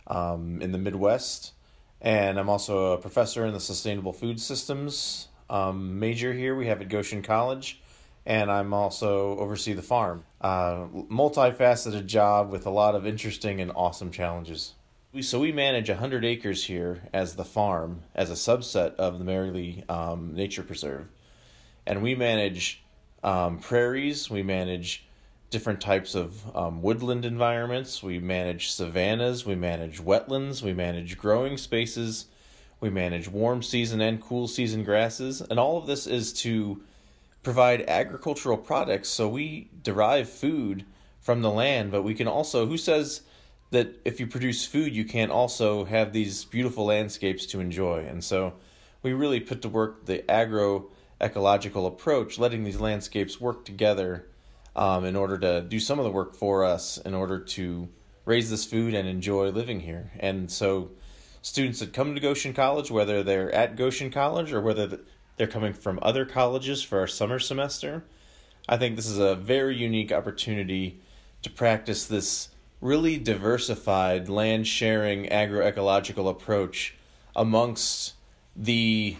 um, 0.07 0.61
in 0.61 0.73
the 0.73 0.79
Midwest. 0.79 1.53
And 2.01 2.39
I'm 2.39 2.49
also 2.49 2.93
a 2.93 2.99
professor 2.99 3.47
in 3.47 3.53
the 3.53 3.61
sustainable 3.61 4.13
food 4.13 4.41
systems 4.41 5.29
um, 5.49 5.99
major 5.99 6.33
here 6.33 6.55
we 6.55 6.67
have 6.67 6.81
at 6.81 6.89
Goshen 6.89 7.23
College. 7.23 7.81
And 8.25 8.51
I'm 8.51 8.75
also 8.75 9.39
oversee 9.39 9.73
the 9.73 9.83
farm. 9.83 10.25
Uh, 10.41 10.87
multifaceted 11.09 12.07
job 12.07 12.51
with 12.51 12.67
a 12.67 12.71
lot 12.71 12.97
of 12.97 13.07
interesting 13.07 13.61
and 13.61 13.71
awesome 13.75 14.11
challenges. 14.11 14.75
We, 15.13 15.23
so 15.23 15.39
we 15.39 15.53
manage 15.53 15.89
100 15.89 16.25
acres 16.25 16.65
here 16.65 17.03
as 17.13 17.37
the 17.37 17.45
farm, 17.45 18.03
as 18.15 18.31
a 18.31 18.35
subset 18.35 18.97
of 18.97 19.25
the 19.25 19.25
Lea 19.25 19.85
um, 19.89 20.35
Nature 20.35 20.65
Preserve. 20.65 21.07
And 21.87 22.03
we 22.03 22.17
manage 22.17 22.83
um, 23.23 23.61
prairies, 23.61 24.29
we 24.29 24.43
manage 24.43 25.06
different 25.51 25.81
types 25.81 26.15
of 26.15 26.57
um, 26.57 26.83
woodland 26.83 27.25
environments. 27.25 28.03
We 28.03 28.19
manage 28.19 28.71
savannas, 28.71 29.47
we 29.47 29.55
manage 29.55 30.01
wetlands, 30.03 30.63
we 30.63 30.73
manage 30.73 31.17
growing 31.17 31.57
spaces, 31.57 32.27
we 32.81 32.91
manage 32.91 33.29
warm 33.29 33.63
season 33.63 34.01
and 34.01 34.21
cool 34.21 34.49
season 34.49 34.85
grasses, 34.85 35.41
and 35.41 35.59
all 35.59 35.79
of 35.79 35.87
this 35.87 36.07
is 36.07 36.33
to 36.35 36.83
provide 37.43 37.83
agricultural 37.89 38.59
products. 38.59 39.09
So 39.09 39.29
we 39.29 39.71
derive 39.83 40.29
food 40.29 40.85
from 41.21 41.43
the 41.43 41.51
land, 41.51 41.93
but 41.93 42.03
we 42.03 42.15
can 42.15 42.27
also, 42.27 42.67
who 42.67 42.77
says 42.77 43.23
that 43.71 44.01
if 44.05 44.21
you 44.21 44.27
produce 44.27 44.67
food, 44.67 44.95
you 44.95 45.05
can't 45.05 45.31
also 45.31 45.85
have 45.85 46.13
these 46.13 46.45
beautiful 46.45 46.87
landscapes 46.87 47.47
to 47.47 47.61
enjoy? 47.61 48.05
And 48.05 48.23
so 48.23 48.55
we 49.03 49.13
really 49.13 49.41
put 49.41 49.63
to 49.63 49.69
work 49.69 50.07
the 50.07 50.25
agroecological 50.29 51.87
approach, 51.87 52.39
letting 52.39 52.65
these 52.65 52.81
landscapes 52.81 53.41
work 53.41 53.65
together 53.65 54.27
um, 54.77 55.05
in 55.05 55.17
order 55.17 55.39
to 55.39 55.63
do 55.63 55.81
some 55.81 55.99
of 55.99 56.05
the 56.05 56.11
work 56.11 56.35
for 56.35 56.65
us 56.65 56.99
in 56.99 57.15
order 57.15 57.41
to 57.41 57.89
raise 58.27 58.51
this 58.51 58.65
food 58.65 58.95
and 58.95 59.09
enjoy 59.09 59.49
living 59.49 59.81
here. 59.81 60.13
And 60.21 60.51
so, 60.51 60.91
students 61.41 61.81
that 61.81 61.93
come 61.93 62.15
to 62.15 62.21
Goshen 62.21 62.53
College, 62.53 62.91
whether 62.91 63.23
they're 63.23 63.53
at 63.53 63.77
Goshen 63.77 64.11
College 64.11 64.53
or 64.53 64.61
whether 64.61 65.01
they're 65.37 65.47
coming 65.47 65.73
from 65.73 65.99
other 66.03 66.27
colleges 66.27 66.83
for 66.83 66.99
our 66.99 67.07
summer 67.07 67.39
semester, 67.39 68.05
I 68.69 68.77
think 68.77 68.97
this 68.97 69.07
is 69.07 69.19
a 69.19 69.35
very 69.35 69.77
unique 69.77 70.13
opportunity 70.13 71.01
to 71.43 71.51
practice 71.51 72.07
this 72.07 72.49
really 72.81 73.17
diversified 73.17 74.29
land 74.29 74.67
sharing 74.67 75.27
agroecological 75.27 76.29
approach 76.29 76.97
amongst 77.35 78.15
the 78.55 79.17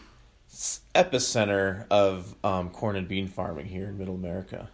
epicenter 0.95 1.87
of 1.91 2.35
um, 2.43 2.71
corn 2.71 2.97
and 2.97 3.09
bean 3.09 3.29
farming 3.29 3.67
here 3.67 3.87
in 3.87 3.97
Middle 3.97 4.15
America. 4.15 4.69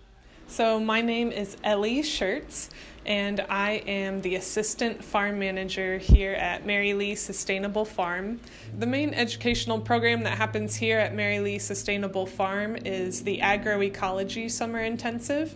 So, 0.52 0.78
my 0.78 1.00
name 1.00 1.32
is 1.32 1.56
Ellie 1.64 2.02
Schertz, 2.02 2.68
and 3.06 3.40
I 3.48 3.82
am 3.86 4.20
the 4.20 4.34
assistant 4.34 5.02
farm 5.02 5.38
manager 5.38 5.96
here 5.96 6.34
at 6.34 6.66
Merry 6.66 6.92
Lea 6.92 7.14
Sustainable 7.14 7.86
Farm. 7.86 8.38
The 8.78 8.84
main 8.84 9.14
educational 9.14 9.80
program 9.80 10.24
that 10.24 10.36
happens 10.36 10.74
here 10.76 10.98
at 10.98 11.14
Merry 11.14 11.40
Lea 11.40 11.58
Sustainable 11.58 12.26
Farm 12.26 12.76
is 12.84 13.22
the 13.22 13.38
Agroecology 13.38 14.50
Summer 14.50 14.80
Intensive. 14.80 15.54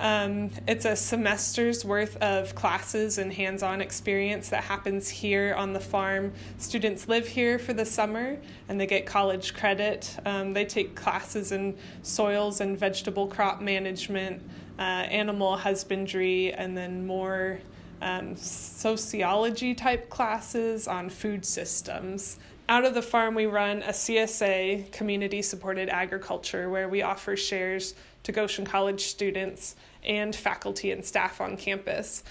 Um, 0.00 0.50
it's 0.68 0.84
a 0.84 0.94
semester's 0.94 1.84
worth 1.84 2.16
of 2.18 2.54
classes 2.54 3.18
and 3.18 3.32
hands 3.32 3.64
on 3.64 3.80
experience 3.80 4.48
that 4.50 4.62
happens 4.62 5.08
here 5.08 5.54
on 5.54 5.72
the 5.72 5.80
farm. 5.80 6.32
Students 6.58 7.08
live 7.08 7.26
here 7.26 7.58
for 7.58 7.72
the 7.72 7.84
summer 7.84 8.38
and 8.68 8.80
they 8.80 8.86
get 8.86 9.06
college 9.06 9.54
credit. 9.54 10.16
Um, 10.24 10.52
they 10.52 10.64
take 10.64 10.94
classes 10.94 11.50
in 11.50 11.76
soils 12.02 12.60
and 12.60 12.78
vegetable 12.78 13.26
crop 13.26 13.60
management, 13.60 14.40
uh, 14.78 14.82
animal 14.82 15.56
husbandry, 15.56 16.52
and 16.52 16.76
then 16.76 17.04
more 17.04 17.58
um, 18.00 18.36
sociology 18.36 19.74
type 19.74 20.08
classes 20.08 20.86
on 20.86 21.10
food 21.10 21.44
systems. 21.44 22.38
Out 22.70 22.84
of 22.84 22.92
the 22.92 23.02
farm, 23.02 23.34
we 23.34 23.46
run 23.46 23.82
a 23.82 23.92
CSA, 23.92 24.92
community 24.92 25.40
supported 25.40 25.88
agriculture, 25.88 26.68
where 26.68 26.86
we 26.86 27.00
offer 27.00 27.34
shares 27.34 27.94
to 28.28 28.32
Goshen 28.32 28.66
College 28.66 29.06
students 29.06 29.74
and 30.04 30.36
faculty 30.36 30.92
and 30.92 31.02
staff 31.02 31.40
on 31.40 31.56
campus. 31.56 32.22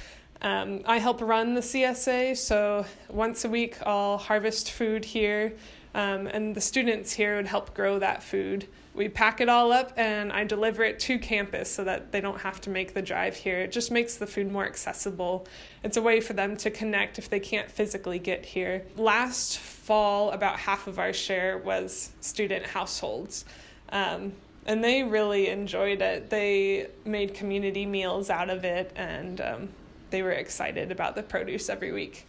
Um, 0.43 0.81
I 0.85 0.99
help 0.99 1.21
run 1.21 1.55
the 1.55 1.61
CSA, 1.61 2.37
so 2.37 2.85
once 3.09 3.43
a 3.43 3.49
week 3.49 3.79
I'll 3.83 4.19
harvest 4.19 4.71
food 4.71 5.03
here. 5.03 5.53
Um, 5.95 6.27
and 6.27 6.53
the 6.53 6.61
students 6.61 7.13
here 7.13 7.37
would 7.37 7.47
help 7.47 7.73
grow 7.73 7.97
that 7.97 8.21
food. 8.21 8.67
We 8.93 9.09
pack 9.09 9.41
it 9.41 9.49
all 9.49 9.71
up 9.71 9.91
and 9.97 10.31
I 10.31 10.43
deliver 10.43 10.83
it 10.83 10.99
to 11.01 11.17
campus 11.17 11.71
so 11.71 11.83
that 11.85 12.11
they 12.11 12.21
don't 12.21 12.41
have 12.41 12.61
to 12.61 12.69
make 12.69 12.93
the 12.93 13.01
drive 13.01 13.35
here. 13.35 13.57
It 13.61 13.71
just 13.71 13.89
makes 13.89 14.17
the 14.17 14.27
food 14.27 14.51
more 14.51 14.67
accessible. 14.67 15.47
It's 15.83 15.97
a 15.97 16.01
way 16.03 16.21
for 16.21 16.33
them 16.33 16.55
to 16.57 16.69
connect 16.69 17.17
if 17.17 17.27
they 17.27 17.39
can't 17.39 17.71
physically 17.71 18.19
get 18.19 18.45
here. 18.45 18.85
Last 18.97 19.57
fall, 19.57 20.29
about 20.29 20.59
half 20.59 20.85
of 20.85 20.99
our 20.99 21.13
share 21.13 21.57
was 21.57 22.11
student 22.21 22.67
households. 22.67 23.45
Um, 23.89 24.33
and 24.67 24.83
they 24.83 25.01
really 25.01 25.47
enjoyed 25.47 26.01
it. 26.01 26.29
They 26.29 26.87
made 27.05 27.33
community 27.33 27.85
meals 27.85 28.29
out 28.29 28.49
of 28.49 28.65
it 28.65 28.91
and 28.95 29.39
um, 29.39 29.69
they 30.09 30.21
were 30.21 30.31
excited 30.31 30.91
about 30.91 31.15
the 31.15 31.23
produce 31.23 31.69
every 31.69 31.91
week. 31.93 32.25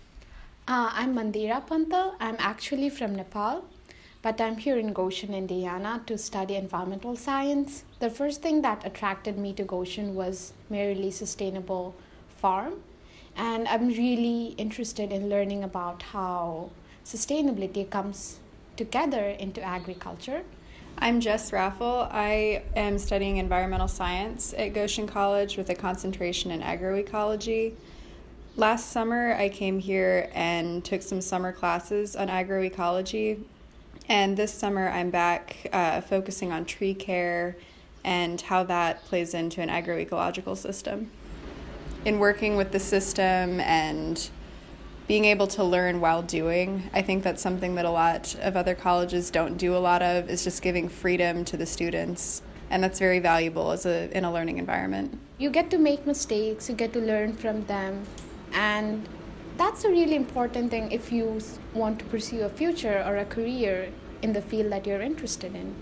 Uh, 0.69 0.91
I'm 0.93 1.15
Mandira 1.15 1.67
Panta. 1.67 2.13
I'm 2.21 2.37
actually 2.39 2.91
from 2.91 3.17
Nepal, 3.17 3.65
but 4.23 4.41
I'm 4.41 4.57
here 4.57 4.77
in 4.77 4.93
Goshen, 4.93 5.35
Indiana 5.35 6.03
to 6.07 6.17
study 6.17 6.55
environmental 6.57 7.17
science. 7.17 7.85
The 7.99 8.11
first 8.11 8.43
thing 8.43 8.63
that 8.63 8.87
attracted 8.87 9.39
me 9.39 9.53
to 9.55 9.65
Goshen 9.65 10.15
was 10.15 10.53
Merry 10.71 10.95
Lea 10.95 11.11
Sustainable 11.11 11.95
Farm, 12.37 12.83
and 13.35 13.67
I'm 13.67 13.89
really 13.89 14.55
interested 14.59 15.11
in 15.11 15.29
learning 15.31 15.65
about 15.65 16.03
how 16.03 16.71
sustainability 17.05 17.89
comes 17.89 18.39
together 18.77 19.25
into 19.25 19.63
agriculture. 19.63 20.43
I'm 21.01 21.21
Jess 21.21 21.53
Raffle. 21.53 22.09
I 22.11 22.65
am 22.75 22.99
studying 22.99 23.37
environmental 23.37 23.87
science 23.87 24.53
at 24.59 24.73
Goshen 24.73 25.07
College 25.07 25.57
with 25.57 25.71
a 25.71 25.75
concentration 25.75 26.51
in 26.51 26.61
agroecology. 26.61 27.75
Last 28.57 28.91
summer, 28.91 29.33
I 29.35 29.49
came 29.49 29.79
here 29.79 30.29
and 30.35 30.85
took 30.85 31.03
some 31.03 31.21
summer 31.21 31.53
classes 31.53 32.17
on 32.17 32.27
agroecology. 32.27 33.45
And 34.09 34.37
this 34.37 34.53
summer, 34.53 34.89
I'm 34.89 35.11
back 35.11 35.69
uh, 35.73 36.01
focusing 36.01 36.51
on 36.51 36.65
tree 36.65 36.95
care 36.95 37.57
and 38.03 38.41
how 38.41 38.65
that 38.65 39.05
plays 39.05 39.35
into 39.35 39.63
an 39.63 39.69
agroecological 39.69 40.57
system. 40.57 41.13
In 42.05 42.19
working 42.19 42.57
with 42.57 42.73
the 42.73 42.81
system 42.81 43.61
and 43.61 44.29
being 45.09 45.25
able 45.25 45.47
to 45.47 45.65
learn 45.65 46.01
while 46.01 46.23
doing, 46.23 46.89
I 46.93 47.01
think 47.03 47.25
that's 47.25 47.43
something 47.43 47.75
that 47.77 47.87
a 47.87 47.91
lot 47.91 48.35
of 48.43 48.57
other 48.57 48.75
colleges 48.75 49.31
don't 49.31 49.57
do 49.57 49.75
a 49.75 49.79
lot 49.79 50.03
of, 50.03 50.29
is 50.29 50.45
just 50.45 50.63
giving 50.63 50.89
freedom 50.89 51.45
to 51.47 51.57
the 51.57 51.67
students. 51.67 52.43
And 52.71 52.85
that's 52.85 52.99
very 52.99 53.19
valuable 53.19 53.73
as 53.73 53.87
a, 53.87 54.15
in 54.17 54.25
a 54.25 54.33
learning 54.33 54.59
environment. 54.59 55.19
You 55.39 55.49
get 55.49 55.71
to 55.71 55.79
make 55.79 56.07
mistakes, 56.07 56.69
you 56.69 56.75
get 56.75 56.93
to 56.93 57.01
learn 57.01 57.33
from 57.33 57.65
them, 57.65 58.05
and 58.53 59.09
that's 59.57 59.85
a 59.85 59.89
really 59.89 60.15
important 60.15 60.71
thing 60.71 60.93
if 60.93 61.11
you 61.11 61.41
want 61.73 61.99
to 62.01 62.05
pursue 62.05 62.43
a 62.43 62.51
future 62.51 63.03
or 63.07 63.17
a 63.17 63.25
career 63.25 63.91
in 64.21 64.35
the 64.35 64.43
field 64.43 64.71
that 64.73 64.87
you're 64.87 65.01
interested 65.01 65.55
in. 65.55 65.75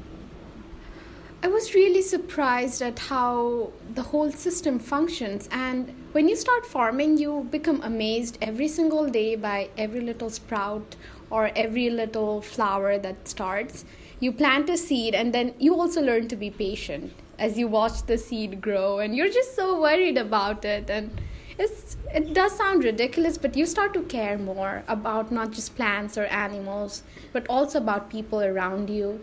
I 1.43 1.49
was 1.49 1.75
really 1.75 2.03
surprised 2.03 2.81
at 2.81 2.99
how 2.99 3.73
the 3.95 4.03
whole 4.03 4.31
system 4.33 4.79
functions. 4.79 5.49
And 5.53 5.95
when 6.17 6.31
you 6.31 6.35
start 6.35 6.65
farming, 6.65 7.19
you 7.19 7.47
become 7.51 7.83
amazed 7.83 8.39
every 8.41 8.69
single 8.69 9.07
day 9.07 9.37
by 9.37 9.69
every 9.77 10.01
little 10.01 10.31
sprout 10.31 10.97
or 11.29 11.51
every 11.55 11.91
little 11.91 12.41
flower 12.41 12.97
that 12.97 13.29
starts. 13.29 13.85
You 14.19 14.33
plant 14.33 14.71
a 14.71 14.79
seed, 14.79 15.15
and 15.15 15.35
then 15.35 15.53
you 15.59 15.75
also 15.75 16.01
learn 16.01 16.29
to 16.29 16.37
be 16.37 16.49
patient 16.49 17.13
as 17.39 17.59
you 17.59 17.69
watch 17.69 18.07
the 18.07 18.17
seed 18.17 18.63
grow, 18.63 18.99
and 18.99 19.15
you're 19.15 19.29
just 19.29 19.55
so 19.55 19.79
worried 19.79 20.17
about 20.17 20.65
it. 20.65 20.89
And 20.89 21.21
it's 21.59 21.99
it 22.15 22.33
does 22.33 22.57
sound 22.57 22.85
ridiculous, 22.85 23.37
but 23.37 23.55
you 23.55 23.67
start 23.67 23.93
to 23.93 24.03
care 24.05 24.39
more 24.39 24.85
about 24.89 25.31
not 25.31 25.51
just 25.51 25.77
plants 25.77 26.17
or 26.17 26.25
animals, 26.47 27.03
but 27.35 27.47
also 27.51 27.79
about 27.79 28.09
people 28.09 28.41
around 28.41 28.89
you. 28.89 29.21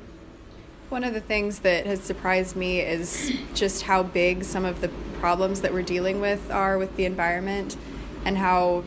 One 0.93 1.03
of 1.03 1.15
the 1.15 1.21
things 1.21 1.57
that 1.61 1.87
has 1.87 2.01
surprised 2.01 2.55
me 2.55 2.79
is 2.79 3.33
just 3.55 3.81
how 3.81 4.03
big 4.03 4.43
some 4.43 4.63
of 4.63 4.79
the 4.79 4.89
problems 5.19 5.61
that 5.61 5.73
we're 5.73 5.81
dealing 5.81 6.21
with 6.21 6.51
are 6.51 6.77
with 6.77 6.95
the 6.97 7.05
environment 7.05 7.75
and 8.25 8.37
how 8.37 8.83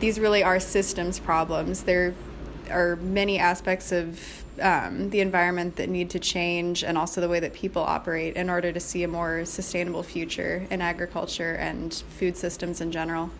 these 0.00 0.20
really 0.20 0.42
are 0.42 0.60
systems 0.60 1.18
problems. 1.18 1.84
There 1.84 2.14
are 2.70 2.96
many 2.96 3.38
aspects 3.38 3.92
of 3.92 4.44
um, 4.60 5.08
the 5.08 5.20
environment 5.20 5.76
that 5.76 5.88
need 5.88 6.10
to 6.10 6.18
change 6.18 6.84
and 6.84 6.98
also 6.98 7.22
the 7.22 7.30
way 7.30 7.40
that 7.40 7.54
people 7.54 7.80
operate 7.80 8.36
in 8.36 8.50
order 8.50 8.70
to 8.70 8.78
see 8.78 9.02
a 9.02 9.08
more 9.08 9.46
sustainable 9.46 10.02
future 10.02 10.66
in 10.68 10.82
agriculture 10.82 11.54
and 11.54 11.94
food 11.94 12.36
systems 12.36 12.82
in 12.82 12.92
general. 12.92 13.30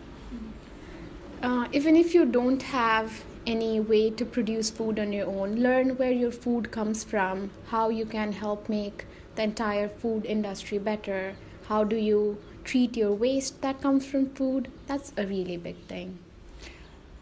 Uh, 1.43 1.67
even 1.73 1.95
if 1.95 2.15
you 2.15 2.25
don't 2.25 2.63
have 2.63 3.23
any 3.45 3.79
way 3.79 4.09
to 4.11 4.25
produce 4.25 4.69
food 4.69 4.99
on 4.99 5.13
your 5.13 5.27
own, 5.27 5.55
learn 5.57 5.97
where 5.97 6.11
your 6.11 6.31
food 6.31 6.71
comes 6.71 7.03
from, 7.03 7.49
how 7.67 7.89
you 7.89 8.05
can 8.05 8.31
help 8.31 8.69
make 8.69 9.05
the 9.35 9.43
entire 9.43 9.87
food 9.87 10.25
industry 10.25 10.77
better, 10.77 11.35
how 11.67 11.83
do 11.83 11.95
you 11.95 12.37
treat 12.63 12.95
your 12.95 13.11
waste 13.11 13.61
that 13.61 13.81
comes 13.81 14.05
from 14.05 14.29
food. 14.29 14.69
That's 14.87 15.13
a 15.17 15.25
really 15.25 15.57
big 15.57 15.77
thing. 15.87 16.19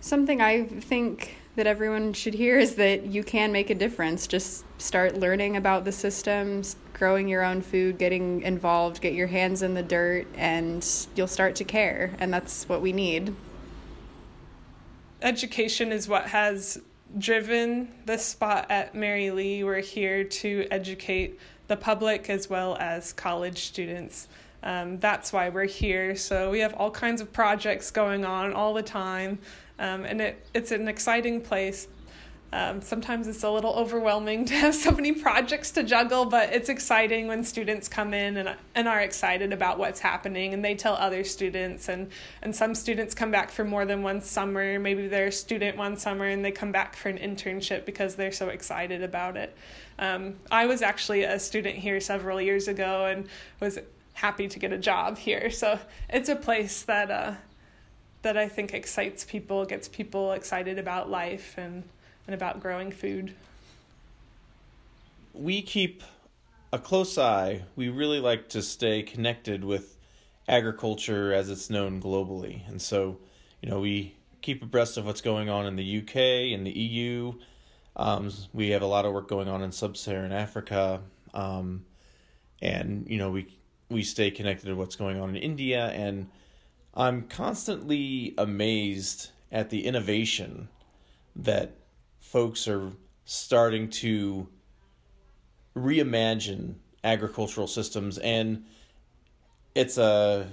Something 0.01 0.41
I 0.41 0.63
think 0.63 1.35
that 1.55 1.67
everyone 1.67 2.13
should 2.13 2.33
hear 2.33 2.57
is 2.57 2.75
that 2.75 3.05
you 3.05 3.23
can 3.23 3.51
make 3.51 3.69
a 3.69 3.75
difference. 3.75 4.27
Just 4.27 4.63
start 4.77 5.17
learning 5.17 5.57
about 5.57 5.83
the 5.83 5.91
systems, 5.91 6.77
growing 6.93 7.27
your 7.27 7.43
own 7.43 7.61
food, 7.61 7.97
getting 7.97 8.41
involved, 8.43 9.01
get 9.01 9.13
your 9.13 9.27
hands 9.27 9.61
in 9.61 9.73
the 9.73 9.83
dirt, 9.83 10.25
and 10.35 10.85
you'll 11.15 11.27
start 11.27 11.55
to 11.55 11.63
care. 11.63 12.13
And 12.19 12.33
that's 12.33 12.69
what 12.69 12.81
we 12.81 12.93
need. 12.93 13.35
Education 15.21 15.91
is 15.91 16.07
what 16.07 16.27
has 16.27 16.81
driven 17.17 17.89
this 18.05 18.25
spot 18.25 18.67
at 18.69 18.95
Merry 18.95 19.31
Lea. 19.31 19.63
We're 19.65 19.81
here 19.81 20.23
to 20.23 20.65
educate 20.71 21.39
the 21.67 21.75
public 21.75 22.29
as 22.29 22.49
well 22.49 22.77
as 22.79 23.11
college 23.11 23.65
students. 23.65 24.29
Um, 24.63 24.97
that's 24.99 25.33
why 25.33 25.49
we're 25.49 25.65
here. 25.65 26.15
So 26.15 26.49
we 26.51 26.59
have 26.59 26.73
all 26.75 26.91
kinds 26.91 27.19
of 27.19 27.33
projects 27.33 27.91
going 27.91 28.23
on 28.23 28.53
all 28.53 28.73
the 28.73 28.83
time. 28.83 29.39
Um, 29.77 30.05
and 30.05 30.21
it, 30.21 30.47
it's 30.53 30.71
an 30.71 30.87
exciting 30.87 31.41
place. 31.41 31.89
Um, 32.51 32.81
sometimes 32.81 33.27
it's 33.27 33.43
a 33.43 33.49
little 33.49 33.73
overwhelming 33.73 34.45
to 34.45 34.53
have 34.55 34.75
so 34.75 34.91
many 34.91 35.11
projects 35.11 35.71
to 35.71 35.83
juggle, 35.83 36.25
but 36.25 36.51
it's 36.51 36.69
exciting 36.69 37.27
when 37.27 37.43
students 37.43 37.87
come 37.87 38.13
in 38.13 38.37
and, 38.37 38.55
and 38.75 38.87
are 38.87 38.99
excited 39.01 39.53
about 39.53 39.77
what's 39.77 39.99
happening 39.99 40.53
and 40.53 40.65
they 40.65 40.75
tell 40.75 40.95
other 40.95 41.23
students. 41.23 41.89
And, 41.89 42.09
and 42.41 42.55
some 42.55 42.73
students 42.73 43.13
come 43.13 43.31
back 43.31 43.51
for 43.51 43.63
more 43.63 43.85
than 43.85 44.01
one 44.01 44.21
summer. 44.21 44.79
Maybe 44.79 45.07
they're 45.07 45.27
a 45.27 45.31
student 45.31 45.77
one 45.77 45.97
summer 45.97 46.25
and 46.25 46.43
they 46.43 46.51
come 46.51 46.71
back 46.71 46.95
for 46.95 47.09
an 47.09 47.17
internship 47.17 47.85
because 47.85 48.15
they're 48.15 48.31
so 48.31 48.49
excited 48.49 49.03
about 49.03 49.37
it. 49.37 49.55
Um, 49.99 50.35
I 50.49 50.65
was 50.65 50.81
actually 50.81 51.23
a 51.23 51.39
student 51.39 51.75
here 51.75 51.99
several 51.99 52.41
years 52.41 52.67
ago 52.67 53.05
and 53.05 53.27
was 53.59 53.79
happy 54.13 54.47
to 54.47 54.59
get 54.59 54.73
a 54.73 54.77
job 54.77 55.17
here. 55.17 55.51
So 55.51 55.79
it's 56.09 56.29
a 56.29 56.35
place 56.35 56.83
that 56.83 57.11
uh, 57.11 57.33
that 58.21 58.37
I 58.37 58.49
think 58.49 58.73
excites 58.73 59.23
people, 59.23 59.65
gets 59.65 59.87
people 59.87 60.33
excited 60.33 60.77
about 60.77 61.09
life 61.09 61.55
and, 61.57 61.83
and 62.27 62.33
about 62.33 62.59
growing 62.59 62.91
food. 62.91 63.35
We 65.33 65.61
keep 65.61 66.03
a 66.71 66.79
close 66.79 67.17
eye. 67.17 67.63
We 67.75 67.89
really 67.89 68.19
like 68.19 68.49
to 68.49 68.61
stay 68.61 69.03
connected 69.03 69.63
with 69.63 69.97
agriculture 70.47 71.33
as 71.33 71.49
it's 71.49 71.69
known 71.69 72.01
globally. 72.01 72.67
And 72.67 72.81
so, 72.81 73.19
you 73.61 73.69
know, 73.69 73.79
we 73.79 74.15
keep 74.41 74.63
abreast 74.63 74.97
of 74.97 75.05
what's 75.05 75.21
going 75.21 75.49
on 75.49 75.65
in 75.65 75.75
the 75.75 75.99
UK, 75.99 76.15
in 76.53 76.63
the 76.63 76.71
EU. 76.71 77.33
Um, 77.95 78.31
we 78.53 78.69
have 78.69 78.81
a 78.81 78.87
lot 78.87 79.05
of 79.05 79.13
work 79.13 79.27
going 79.27 79.47
on 79.47 79.61
in 79.61 79.71
sub-Saharan 79.71 80.31
Africa, 80.31 81.01
um, 81.33 81.85
and 82.61 83.05
you 83.09 83.17
know 83.17 83.29
we 83.29 83.47
we 83.89 84.03
stay 84.03 84.31
connected 84.31 84.67
to 84.67 84.75
what's 84.75 84.95
going 84.95 85.19
on 85.19 85.29
in 85.29 85.35
India 85.35 85.87
and 85.87 86.29
I'm 86.93 87.23
constantly 87.23 88.33
amazed 88.37 89.29
at 89.51 89.69
the 89.69 89.85
innovation 89.85 90.69
that 91.35 91.71
folks 92.19 92.67
are 92.67 92.91
starting 93.25 93.89
to 93.89 94.47
reimagine 95.75 96.75
agricultural 97.03 97.67
systems 97.67 98.17
and 98.17 98.65
it's 99.75 99.97
a 99.97 100.49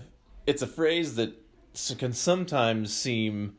it's 0.46 0.62
a 0.62 0.66
phrase 0.66 1.16
that 1.16 1.32
can 1.98 2.12
sometimes 2.12 2.94
seem 2.94 3.56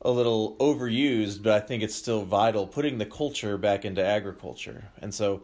a 0.00 0.10
little 0.10 0.56
overused 0.56 1.42
but 1.42 1.52
I 1.52 1.60
think 1.60 1.82
it's 1.82 1.94
still 1.94 2.24
vital 2.24 2.66
putting 2.66 2.98
the 2.98 3.06
culture 3.06 3.58
back 3.58 3.84
into 3.84 4.04
agriculture. 4.04 4.84
And 5.00 5.12
so 5.12 5.42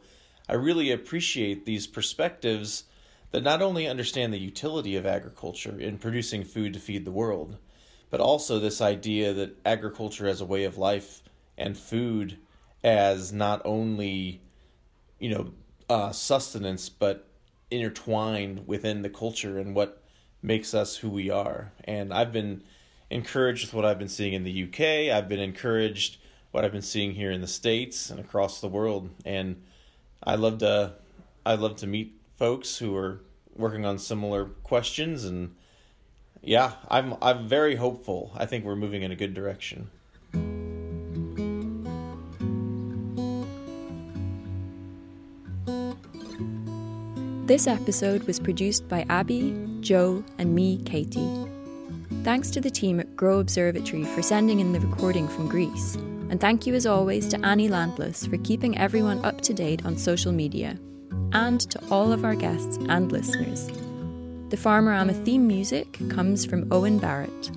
I 0.49 0.55
really 0.55 0.91
appreciate 0.91 1.67
these 1.67 1.87
perspectives 1.87 2.85
that 3.31 3.43
not 3.43 3.61
only 3.61 3.87
understand 3.87 4.33
the 4.33 4.39
utility 4.39 4.97
of 4.97 5.05
agriculture 5.05 5.79
in 5.79 5.99
producing 5.99 6.45
food 6.45 6.73
to 6.75 6.81
feed 6.81 7.05
the 7.05 7.11
world, 7.11 7.59
but 8.11 8.21
also 8.21 8.59
this 8.59 8.81
idea 8.81 9.33
that 9.35 9.59
agriculture 9.67 10.27
as 10.27 10.41
a 10.41 10.47
way 10.47 10.65
of 10.65 10.79
life 10.79 11.23
and 11.59 11.77
food 11.77 12.39
as 12.83 13.33
not 13.33 13.61
only, 13.65 14.41
you 15.19 15.31
know, 15.31 15.53
uh, 15.91 16.13
sustenance, 16.13 16.89
but 16.89 17.27
intertwined 17.71 18.67
within 18.67 19.03
the 19.03 19.11
culture 19.11 19.59
and 19.59 19.75
what 19.75 20.03
makes 20.43 20.73
us 20.73 20.99
who 20.99 21.11
we 21.11 21.29
are. 21.29 21.73
And 21.85 22.13
I've 22.13 22.33
been 22.33 22.63
encouraged 23.11 23.67
with 23.67 23.75
what 23.75 23.85
I've 23.85 23.99
been 23.99 24.09
seeing 24.09 24.33
in 24.33 24.45
the 24.45 24.65
UK. 24.65 25.15
I've 25.15 25.29
been 25.29 25.41
encouraged 25.41 26.19
what 26.51 26.65
I've 26.65 26.73
been 26.73 26.83
seeing 26.83 27.13
here 27.13 27.31
in 27.31 27.41
the 27.41 27.47
states 27.47 28.11
and 28.11 28.21
across 28.21 28.61
the 28.61 28.69
world. 28.69 29.11
And 29.25 29.63
I 30.23 30.37
love 30.37 30.59
to 30.59 30.95
I 31.45 31.55
love 31.55 31.77
to 31.77 31.87
meet 31.87 32.15
folks 32.37 32.79
who 32.79 32.95
are 32.97 33.21
working 33.57 33.85
on 33.85 33.99
similar 33.99 34.45
questions 34.45 35.25
and 35.25 35.55
yeah, 36.43 36.73
I'm 36.89 37.17
I'm 37.21 37.49
very 37.49 37.77
hopeful. 37.77 38.33
I 38.37 38.47
think 38.47 38.65
we're 38.65 38.77
moving 38.77 39.03
in 39.03 39.11
a 39.11 39.17
good 39.17 39.35
direction. 39.35 39.91
This 47.49 47.67
episode 47.67 48.25
was 48.25 48.39
produced 48.39 48.87
by 48.89 49.07
Abby, 49.09 49.57
Joe, 49.81 50.23
and 50.37 50.55
me, 50.55 50.83
Katie. 50.85 51.47
Thanks 52.23 52.51
to 52.51 52.61
the 52.61 52.69
team 52.69 53.01
at 53.01 53.17
Grow 53.17 53.39
Observatory 53.41 54.05
for 54.05 54.21
sending 54.21 54.61
in 54.61 54.75
the 54.75 54.81
recording 54.81 55.27
from 55.27 55.49
Greece. 55.49 55.95
And 56.29 56.39
thank 56.39 56.67
you 56.67 56.75
as 56.75 56.85
always 56.85 57.27
to 57.29 57.47
Annie 57.47 57.71
Landless 57.71 58.27
for 58.27 58.37
keeping 58.37 58.77
everyone 58.77 59.25
up 59.25 59.41
to 59.41 59.55
date 59.55 59.87
on 59.87 59.97
social 59.97 60.31
media. 60.31 60.79
And 61.33 61.59
to 61.71 61.81
all 61.91 62.13
of 62.13 62.23
our 62.23 62.35
guests 62.35 62.77
and 62.91 63.11
listeners. 63.11 63.69
The 64.51 64.59
Farmerama 64.59 65.25
theme 65.25 65.47
music 65.47 65.99
comes 66.11 66.45
from 66.45 66.71
Owen 66.71 66.99
Barrett. 66.99 67.51